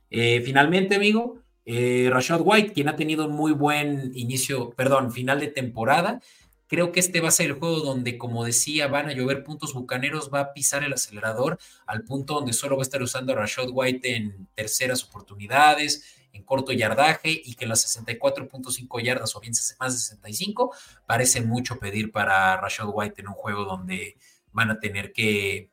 [0.09, 5.47] Eh, finalmente, amigo, Rashad White, quien ha tenido un muy buen inicio, perdón, final de
[5.47, 6.21] temporada,
[6.67, 9.73] Creo que este va a ser el juego donde, como decía, van a llover puntos
[9.73, 13.35] bucaneros, va a pisar el acelerador al punto donde solo va a estar usando a
[13.35, 19.53] Rashad White en terceras oportunidades, en corto yardaje y que las 64.5 yardas o bien
[19.79, 20.73] más de 65
[21.05, 24.17] parece mucho pedir para Rashad White en un juego donde
[24.51, 25.69] van a tener que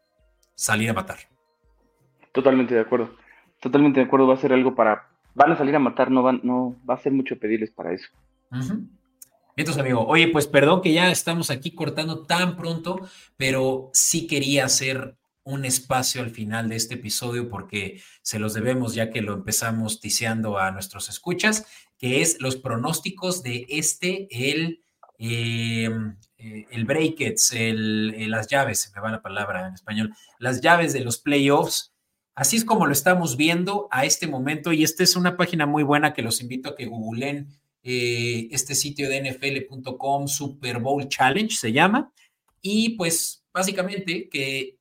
[0.54, 1.20] salir a matar.
[2.32, 3.16] Totalmente de acuerdo.
[3.60, 4.26] Totalmente de acuerdo.
[4.26, 5.08] Va a ser algo para.
[5.34, 8.08] Van a salir a matar, no, van, no va a ser mucho pedirles para eso.
[9.56, 13.00] Entonces, amigo, oye, pues perdón que ya estamos aquí cortando tan pronto,
[13.36, 18.94] pero sí quería hacer un espacio al final de este episodio porque se los debemos
[18.94, 21.66] ya que lo empezamos tiseando a nuestros escuchas,
[21.98, 24.82] que es los pronósticos de este, el,
[25.18, 30.60] em, eh, el breakets, el, las llaves, se me va la palabra en español, las
[30.60, 31.91] llaves de los playoffs.
[32.34, 35.82] Así es como lo estamos viendo a este momento y esta es una página muy
[35.82, 37.48] buena que los invito a que googleen
[37.82, 42.12] eh, este sitio de nfl.com, Super Bowl Challenge se llama.
[42.62, 44.78] Y pues básicamente que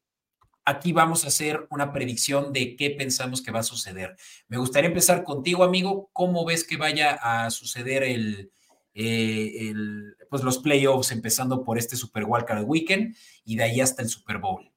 [0.63, 4.15] aquí vamos a hacer una predicción de qué pensamos que va a suceder.
[4.47, 6.09] Me gustaría empezar contigo, amigo.
[6.13, 8.51] ¿Cómo ves que vaya a suceder el,
[8.93, 9.73] eh,
[10.29, 14.37] pues los playoffs, empezando por este Super Wildcard Weekend y de ahí hasta el Super
[14.37, 14.70] Bowl?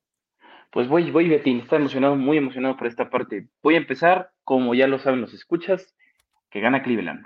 [0.75, 3.47] Pues voy, voy, Betín, está emocionado, muy emocionado por esta parte.
[3.62, 5.95] Voy a empezar, como ya lo saben los escuchas,
[6.51, 7.25] que gana Cleveland.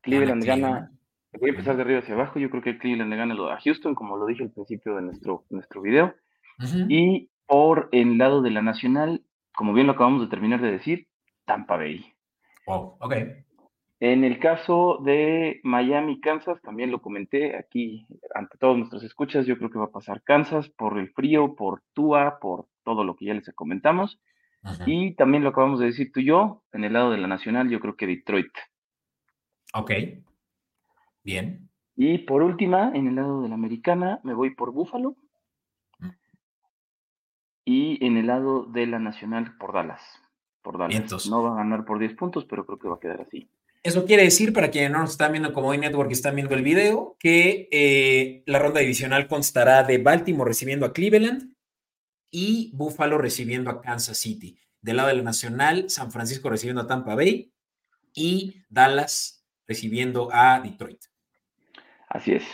[0.00, 0.90] Cleveland gana,
[1.38, 3.94] voy a empezar de arriba hacia abajo, yo creo que Cleveland le gana a Houston,
[3.94, 6.16] como lo dije al principio de nuestro, nuestro video.
[6.88, 9.22] Y por el lado de la nacional,
[9.54, 11.06] como bien lo acabamos de terminar de decir,
[11.44, 12.04] Tampa Bay.
[12.66, 13.14] Wow, ok.
[14.04, 19.56] En el caso de Miami, Kansas, también lo comenté aquí ante todos nuestros escuchas, yo
[19.56, 23.26] creo que va a pasar Kansas por el frío, por Tua, por todo lo que
[23.26, 24.20] ya les comentamos.
[24.86, 27.70] Y también lo acabamos de decir tú y yo, en el lado de la nacional,
[27.70, 28.50] yo creo que Detroit.
[29.72, 29.92] Ok.
[31.22, 31.70] Bien.
[31.94, 35.14] Y por última, en el lado de la americana, me voy por Búfalo.
[36.00, 36.08] Mm.
[37.66, 40.02] Y en el lado de la nacional, por Dallas.
[40.60, 41.28] Por Dallas.
[41.28, 43.48] No va a ganar por 10 puntos, pero creo que va a quedar así.
[43.82, 46.62] Eso quiere decir, para quienes no nos están viendo como Network y están viendo el
[46.62, 51.52] video, que eh, la ronda divisional constará de Baltimore recibiendo a Cleveland
[52.30, 54.56] y Buffalo recibiendo a Kansas City.
[54.80, 57.52] Del lado de la Nacional, San Francisco recibiendo a Tampa Bay
[58.14, 61.00] y Dallas recibiendo a Detroit.
[62.08, 62.44] Así es.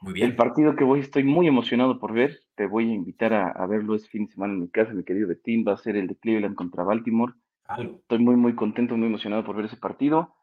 [0.00, 0.30] Muy bien.
[0.30, 2.40] El partido que voy, estoy muy emocionado por ver.
[2.56, 5.28] Te voy a invitar a, verlo este fin de semana en mi casa, mi querido
[5.28, 5.64] Betín.
[5.66, 7.32] Va a ser el de Cleveland contra Baltimore.
[7.78, 10.34] Estoy muy, muy contento, muy emocionado por ver ese partido.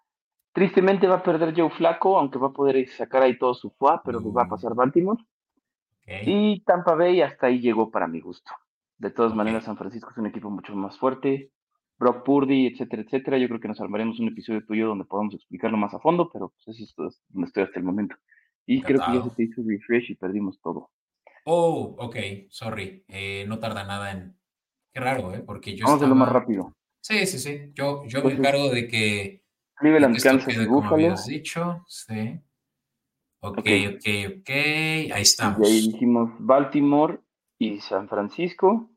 [0.55, 4.01] Tristemente va a perder Joe Flaco, aunque va a poder sacar ahí todo su fuá,
[4.05, 4.49] pero va a mm.
[4.49, 5.21] pasar Baltimore.
[6.07, 8.51] Y Tampa Bay hasta ahí llegó para mi gusto.
[8.97, 11.51] De todas maneras, San Francisco es un equipo mucho más fuerte.
[11.99, 13.37] Brock Purdy, etcétera, etcétera.
[13.37, 16.53] Yo creo que nos armaremos un episodio tuyo donde podamos explicarlo más a fondo, pero
[16.63, 18.15] pues eso es donde estoy hasta el momento.
[18.65, 20.89] Y creo que ya se te hizo refresh y perdimos todo.
[21.43, 22.15] Oh, ok,
[22.47, 23.03] sorry.
[23.09, 24.37] Eh, no tarda nada en.
[24.93, 25.43] Qué raro, ¿eh?
[25.45, 25.85] Porque yo.
[25.85, 26.73] Vamos a lo más rápido.
[27.01, 27.71] Sí, sí, sí.
[27.73, 29.44] Yo, yo me encargo de que.
[29.77, 31.15] Cleveland, Kansas y Buffalo.
[31.27, 32.39] dicho, sí.
[33.39, 34.49] Ok, ok, ok.
[34.49, 35.67] Ahí estamos.
[35.69, 37.19] Y ahí dijimos Baltimore
[37.59, 38.89] y San Francisco.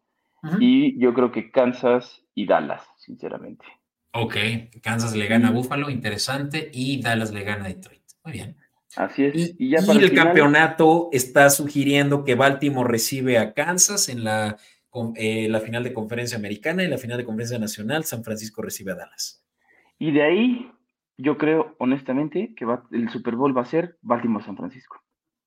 [0.61, 3.64] Y yo creo que Kansas y Dallas, sinceramente.
[4.12, 4.37] Ok,
[4.83, 8.03] Kansas le gana a Buffalo, interesante, y Dallas le gana a Detroit.
[8.24, 8.57] Muy bien.
[8.97, 9.55] Así es.
[9.59, 14.57] Y, ya el, campeonato está sugiriendo que Baltimore recibe a Kansas en la,
[15.16, 18.93] eh, la final de conferencia americana y la final de conferencia nacional, San Francisco recibe
[18.93, 19.45] a Dallas.
[19.99, 20.72] Y de ahí,
[21.16, 25.03] yo creo honestamente que va, el Super Bowl va a ser Baltimore-San Francisco.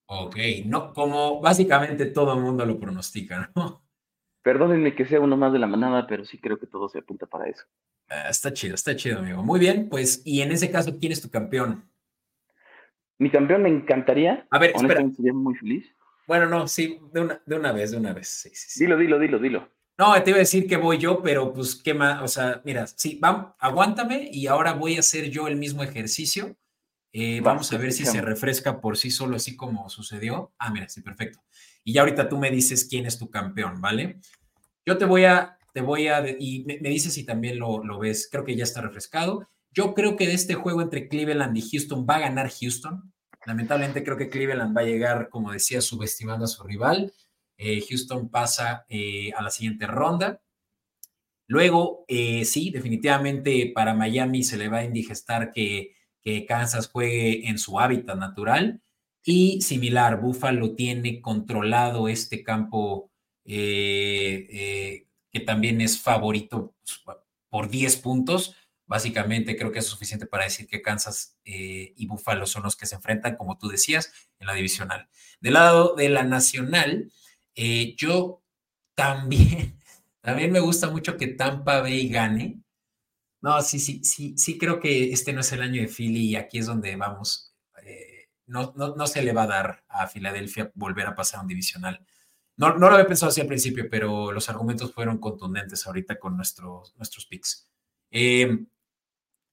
[0.07, 0.35] Ok,
[0.65, 3.81] no, como básicamente todo el mundo lo pronostica, ¿no?
[4.43, 7.27] Perdónenme que sea uno más de la manada, pero sí creo que todo se apunta
[7.27, 7.63] para eso.
[8.09, 9.41] Ah, está chido, está chido, amigo.
[9.43, 11.89] Muy bien, pues, y en ese caso, ¿quién es tu campeón?
[13.19, 14.47] Mi campeón me encantaría.
[14.49, 15.07] A ver, espera.
[15.15, 15.95] Sería muy feliz.
[16.27, 18.27] Bueno, no, sí, de una, de una vez, de una vez.
[18.27, 19.69] Sí, sí, Dilo, dilo, dilo, dilo.
[19.97, 22.21] No, te iba a decir que voy yo, pero pues, ¿qué más?
[22.23, 26.55] O sea, mira, sí, vamos, aguántame y ahora voy a hacer yo el mismo ejercicio.
[27.13, 30.53] Eh, vamos a ver si se refresca por sí solo, así como sucedió.
[30.57, 31.39] Ah, mira, sí, perfecto.
[31.83, 34.19] Y ya ahorita tú me dices quién es tu campeón, ¿vale?
[34.85, 38.29] Yo te voy a, te voy a, y me, dices si también lo, lo, ves,
[38.31, 39.47] creo que ya está refrescado.
[39.71, 43.13] Yo creo que de este juego entre Cleveland y Houston va a ganar Houston.
[43.45, 47.13] Lamentablemente creo que Cleveland va a llegar, como decía, subestimando a su rival.
[47.63, 50.41] Eh, Houston pasa eh, a la siguiente ronda.
[51.45, 55.93] Luego, eh, sí, definitivamente para Miami se le va a indigestar que,
[56.23, 58.81] que Kansas juegue en su hábitat natural.
[59.23, 63.11] Y similar, Buffalo tiene controlado este campo
[63.43, 66.73] que también es favorito
[67.05, 67.17] pues,
[67.49, 68.55] por 10 puntos.
[68.87, 72.95] Básicamente creo que es suficiente para decir que Kansas y Buffalo son los que se
[72.95, 75.09] enfrentan, como tú decías, en la divisional.
[75.41, 77.11] Del lado de la nacional,
[77.97, 78.43] yo
[78.95, 79.77] también,
[80.21, 82.61] también me gusta mucho que Tampa Bay gane.
[83.41, 86.35] No, sí, sí, sí, sí creo que este no es el año de Philly y
[86.35, 87.51] aquí es donde vamos
[88.51, 92.05] no, no, se le va a dar a Filadelfia volver a pasar un divisional.
[92.57, 96.35] No, no lo había pensado así al principio, pero los argumentos fueron contundentes ahorita con
[96.35, 97.69] nuestros, nuestros picks.
[98.11, 98.65] Eh,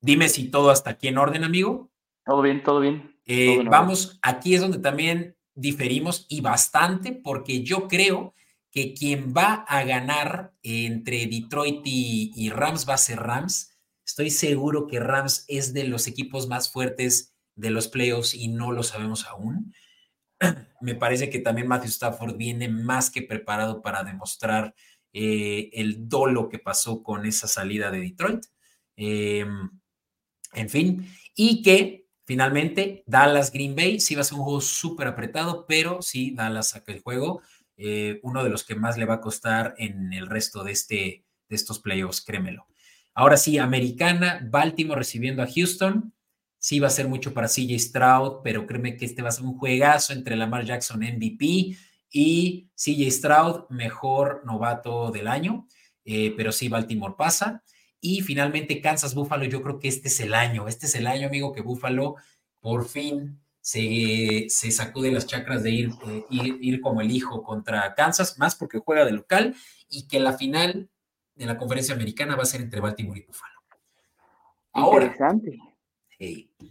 [0.00, 1.90] dime si todo hasta aquí en orden, amigo.
[2.24, 3.16] Todo bien, todo bien.
[3.24, 8.34] Eh, vamos, aquí es donde también diferimos y bastante, porque yo creo
[8.70, 13.76] que quien va a ganar entre Detroit y, Rams va a ser Rams.
[14.06, 18.72] Estoy seguro que Rams es de los equipos más fuertes de los playoffs y no
[18.72, 19.74] lo sabemos aún.
[20.80, 24.74] Me parece que también Matthew Stafford viene más que preparado para demostrar
[25.12, 28.44] eh, el dolo que pasó con esa salida de Detroit.
[28.96, 29.70] Em,
[30.54, 35.09] en fin, y que finalmente Dallas Green Bay sí va a ser un juego súper
[35.09, 37.41] apretado, pero sí Dallas saca el juego,
[37.79, 41.24] eh, uno de los que más le va a costar en el resto de, este,
[41.49, 42.66] de estos playoffs, créemelo.
[43.14, 46.12] Ahora sí, americana, Baltimore recibiendo a Houston.
[46.59, 49.47] Sí va a ser mucho para CJ Stroud, pero créeme que este va a ser
[49.47, 51.79] un juegazo entre Lamar Jackson MVP
[52.11, 55.66] y CJ Stroud, mejor novato del año.
[56.05, 57.62] Eh, pero sí, Baltimore pasa.
[58.01, 61.26] Y finalmente Kansas Buffalo, yo creo que este es el año, este es el año,
[61.26, 62.16] amigo, que Buffalo
[62.61, 67.42] por fin se, se sacude las chacras de ir, eh, ir, ir, como el hijo
[67.42, 69.55] contra Kansas, más porque juega de local
[69.88, 70.90] y que la final
[71.34, 73.55] de la conferencia americana va a ser entre Baltimore y Buffalo.
[74.72, 75.14] Ahora,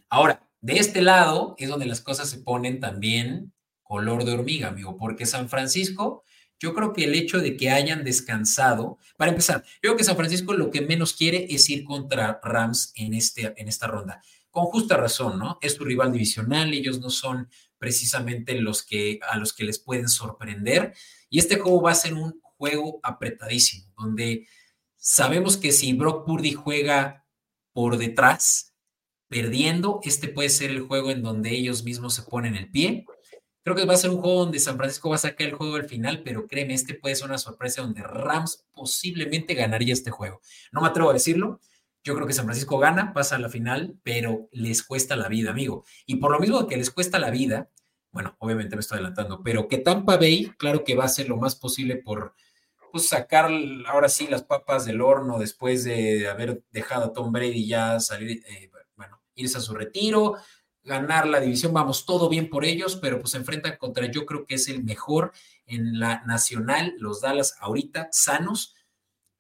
[0.09, 3.53] Ahora, de este lado es donde las cosas se ponen también
[3.83, 6.23] color de hormiga, amigo, porque San Francisco,
[6.59, 10.15] yo creo que el hecho de que hayan descansado, para empezar, yo creo que San
[10.17, 14.65] Francisco lo que menos quiere es ir contra Rams en, este, en esta ronda, con
[14.65, 15.59] justa razón, ¿no?
[15.61, 20.09] Es su rival divisional, ellos no son precisamente los que a los que les pueden
[20.09, 20.95] sorprender
[21.29, 24.47] y este juego va a ser un juego apretadísimo, donde
[24.95, 27.25] sabemos que si Brock Purdy juega
[27.71, 28.73] por detrás,
[29.27, 33.05] perdiendo, este puede ser el juego en donde ellos mismos se ponen el pie.
[33.67, 35.75] Creo que va a ser un juego donde San Francisco va a sacar el juego
[35.75, 40.39] al final, pero créeme, este puede ser una sorpresa donde Rams posiblemente ganaría este juego.
[40.71, 41.59] No me atrevo a decirlo.
[42.01, 45.51] Yo creo que San Francisco gana, pasa a la final, pero les cuesta la vida,
[45.51, 45.83] amigo.
[46.05, 47.69] Y por lo mismo que les cuesta la vida,
[48.09, 51.35] bueno, obviamente me estoy adelantando, pero que Tampa Bay, claro que va a hacer lo
[51.35, 52.35] más posible por,
[52.93, 53.51] pues sacar
[53.87, 58.41] ahora sí las papas del horno después de haber dejado a Tom Brady ya salir,
[58.47, 60.37] eh, bueno, irse a su retiro,
[60.87, 64.45] ganar la división, vamos, todo bien por ellos, pero pues se enfrentan contra, yo creo
[64.45, 65.33] que es el mejor
[65.65, 68.73] en la nacional, los Dallas ahorita sanos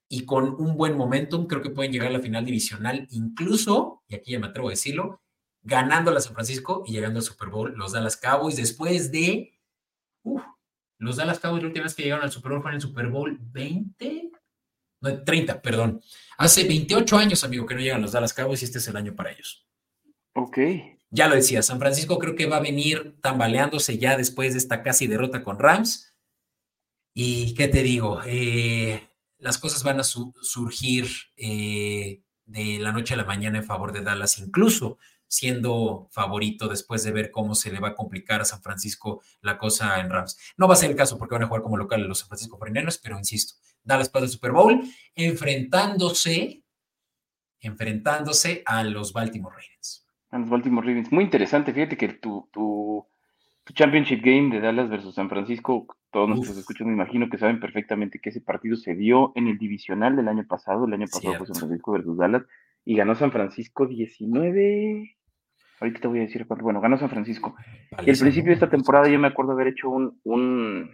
[0.09, 4.15] y con un buen momentum, creo que pueden llegar a la final divisional, incluso, y
[4.15, 5.21] aquí ya me atrevo a decirlo,
[5.63, 9.59] ganando a San Francisco y llegando al Super Bowl, los Dallas Cowboys, después de,
[10.99, 13.07] los Dallas Cowboys la última vez que llegaron al Super Bowl fue en el Super
[13.07, 14.31] Bowl 20,
[14.99, 16.01] no, 30, perdón.
[16.37, 19.15] Hace 28 años, amigo, que no llegan los Dallas Cowboys y este es el año
[19.15, 19.67] para ellos.
[20.33, 20.57] Ok.
[21.09, 24.83] Ya lo decía, San Francisco creo que va a venir tambaleándose ya después de esta
[24.83, 26.13] casi derrota con Rams.
[27.13, 33.17] Y qué te digo, eh, las cosas van a surgir eh, de la noche a
[33.17, 34.97] la mañana en favor de Dallas, incluso
[35.29, 39.57] siendo favorito después de ver cómo se le va a complicar a San Francisco la
[39.57, 40.37] cosa en Rams.
[40.57, 42.57] No va a ser el caso porque van a jugar como locales los San Francisco
[42.57, 44.81] 49 pero insisto, Dallas para el Super Bowl
[45.15, 46.63] enfrentándose,
[47.59, 49.76] enfrentándose a los Baltimore Ravens
[50.31, 51.11] a los Baltimore Ravens.
[51.11, 53.05] Muy interesante, fíjate que tu, tu,
[53.73, 58.19] Championship Game de Dallas versus San Francisco, todos nuestros escuchas me imagino que saben perfectamente
[58.19, 61.47] que ese partido se dio en el divisional del año pasado, el año pasado fue
[61.47, 62.43] San Francisco versus Dallas,
[62.85, 65.13] y ganó San Francisco 19...
[65.79, 66.63] Ahorita te voy a decir cuánto.
[66.63, 67.55] Bueno, ganó San Francisco.
[68.03, 70.89] y al principio de esta temporada yo me acuerdo haber hecho un, un,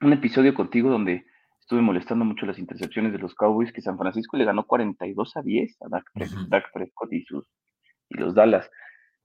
[0.00, 1.24] un episodio contigo donde
[1.58, 5.42] estuve molestando mucho las intercepciones de los Cowboys, que San Francisco le ganó 42 a
[5.42, 6.04] 10 a Dak,
[6.48, 7.48] Dak Prescott y sus
[8.10, 8.70] y los Dallas.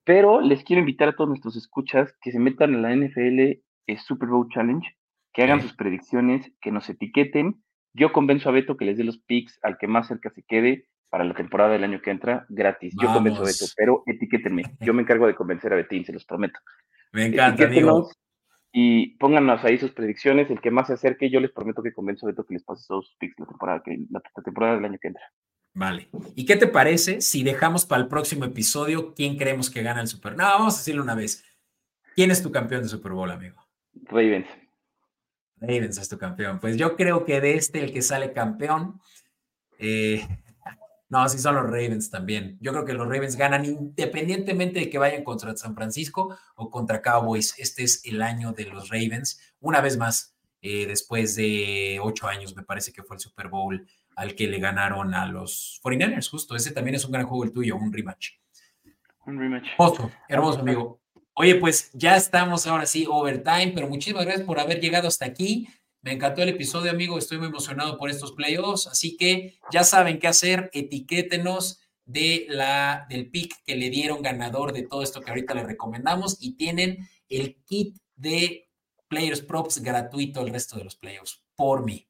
[0.05, 3.39] Pero les quiero invitar a todos nuestros escuchas que se metan a la NFL
[3.87, 4.87] eh, Super Bowl Challenge,
[5.33, 7.61] que hagan sus predicciones, que nos etiqueten.
[7.93, 10.87] Yo convenzo a Beto que les dé los picks al que más cerca se quede
[11.09, 12.93] para la temporada del año que entra, gratis.
[13.01, 14.63] Yo convenzo a Beto, pero etiquétenme.
[14.81, 16.59] Yo me encargo de convencer a Betín, se los prometo.
[17.11, 18.09] Me encanta, amigo.
[18.71, 20.51] Y pónganos ahí sus predicciones.
[20.51, 22.85] El que más se acerque, yo les prometo que convenzo a Beto que les pase
[22.87, 25.23] todos sus picks la temporada, que, la temporada del año que entra.
[25.75, 26.07] Vale.
[26.35, 30.07] ¿Y qué te parece si dejamos para el próximo episodio quién creemos que gana el
[30.07, 30.35] Super?
[30.35, 31.43] No, vamos a decirlo una vez.
[32.15, 33.61] ¿Quién es tu campeón de Super Bowl, amigo?
[34.05, 34.47] Ravens.
[35.57, 36.59] Ravens es tu campeón.
[36.61, 39.01] Pues yo creo que de este el que sale campeón.
[39.77, 40.25] Eh,
[41.09, 42.57] no, sí son los Ravens también.
[42.61, 47.01] Yo creo que los Ravens ganan independientemente de que vayan contra San Francisco o contra
[47.01, 47.53] Cowboys.
[47.57, 49.41] Este es el año de los Ravens.
[49.59, 53.85] Una vez más, eh, después de ocho años, me parece que fue el Super Bowl
[54.15, 56.55] al que le ganaron a los 49ers, justo.
[56.55, 58.31] Ese también es un gran juego el tuyo, un rematch.
[59.25, 59.67] Un rematch.
[59.77, 61.01] Hermoso, hermoso, amigo.
[61.33, 65.67] Oye, pues ya estamos ahora sí overtime, pero muchísimas gracias por haber llegado hasta aquí.
[66.01, 67.17] Me encantó el episodio, amigo.
[67.17, 68.87] Estoy muy emocionado por estos playoffs.
[68.87, 70.69] Así que ya saben qué hacer.
[70.71, 75.65] Etiquétenos de la, del pick que le dieron ganador de todo esto que ahorita les
[75.65, 78.69] recomendamos y tienen el kit de
[79.07, 82.07] Players Props gratuito el resto de los playoffs por mí.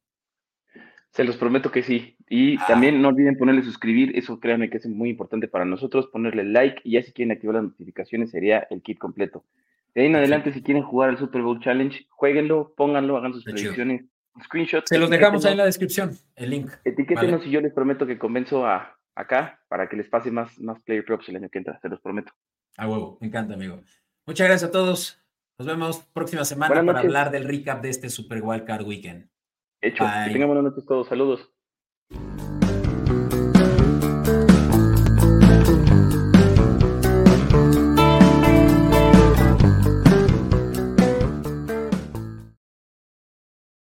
[1.16, 2.18] Se los prometo que sí.
[2.28, 2.66] Y ah.
[2.68, 6.82] también no olviden ponerle suscribir, eso créanme que es muy importante para nosotros, ponerle like
[6.84, 9.46] y ya si quieren activar las notificaciones sería el kit completo.
[9.94, 13.46] De ahí en adelante, si quieren jugar al Super Bowl Challenge, jueguenlo, pónganlo, hagan sus
[13.46, 14.04] predicciones,
[14.44, 14.90] screenshots.
[14.90, 16.70] Se los dejamos ahí en la descripción, el link.
[16.84, 20.82] Etiquétenos y yo les prometo que convenzo a acá para que les pase más, más
[20.82, 22.34] player props el año que entra, se los prometo.
[22.76, 23.80] A huevo, me encanta, amigo.
[24.26, 25.24] Muchas gracias a todos.
[25.58, 29.30] Nos vemos próxima semana para hablar del recap de este Super Wild Card Weekend.
[29.86, 30.26] Hecho, Bye.
[30.26, 31.08] que tengan buenas noches todos.
[31.08, 31.48] Saludos.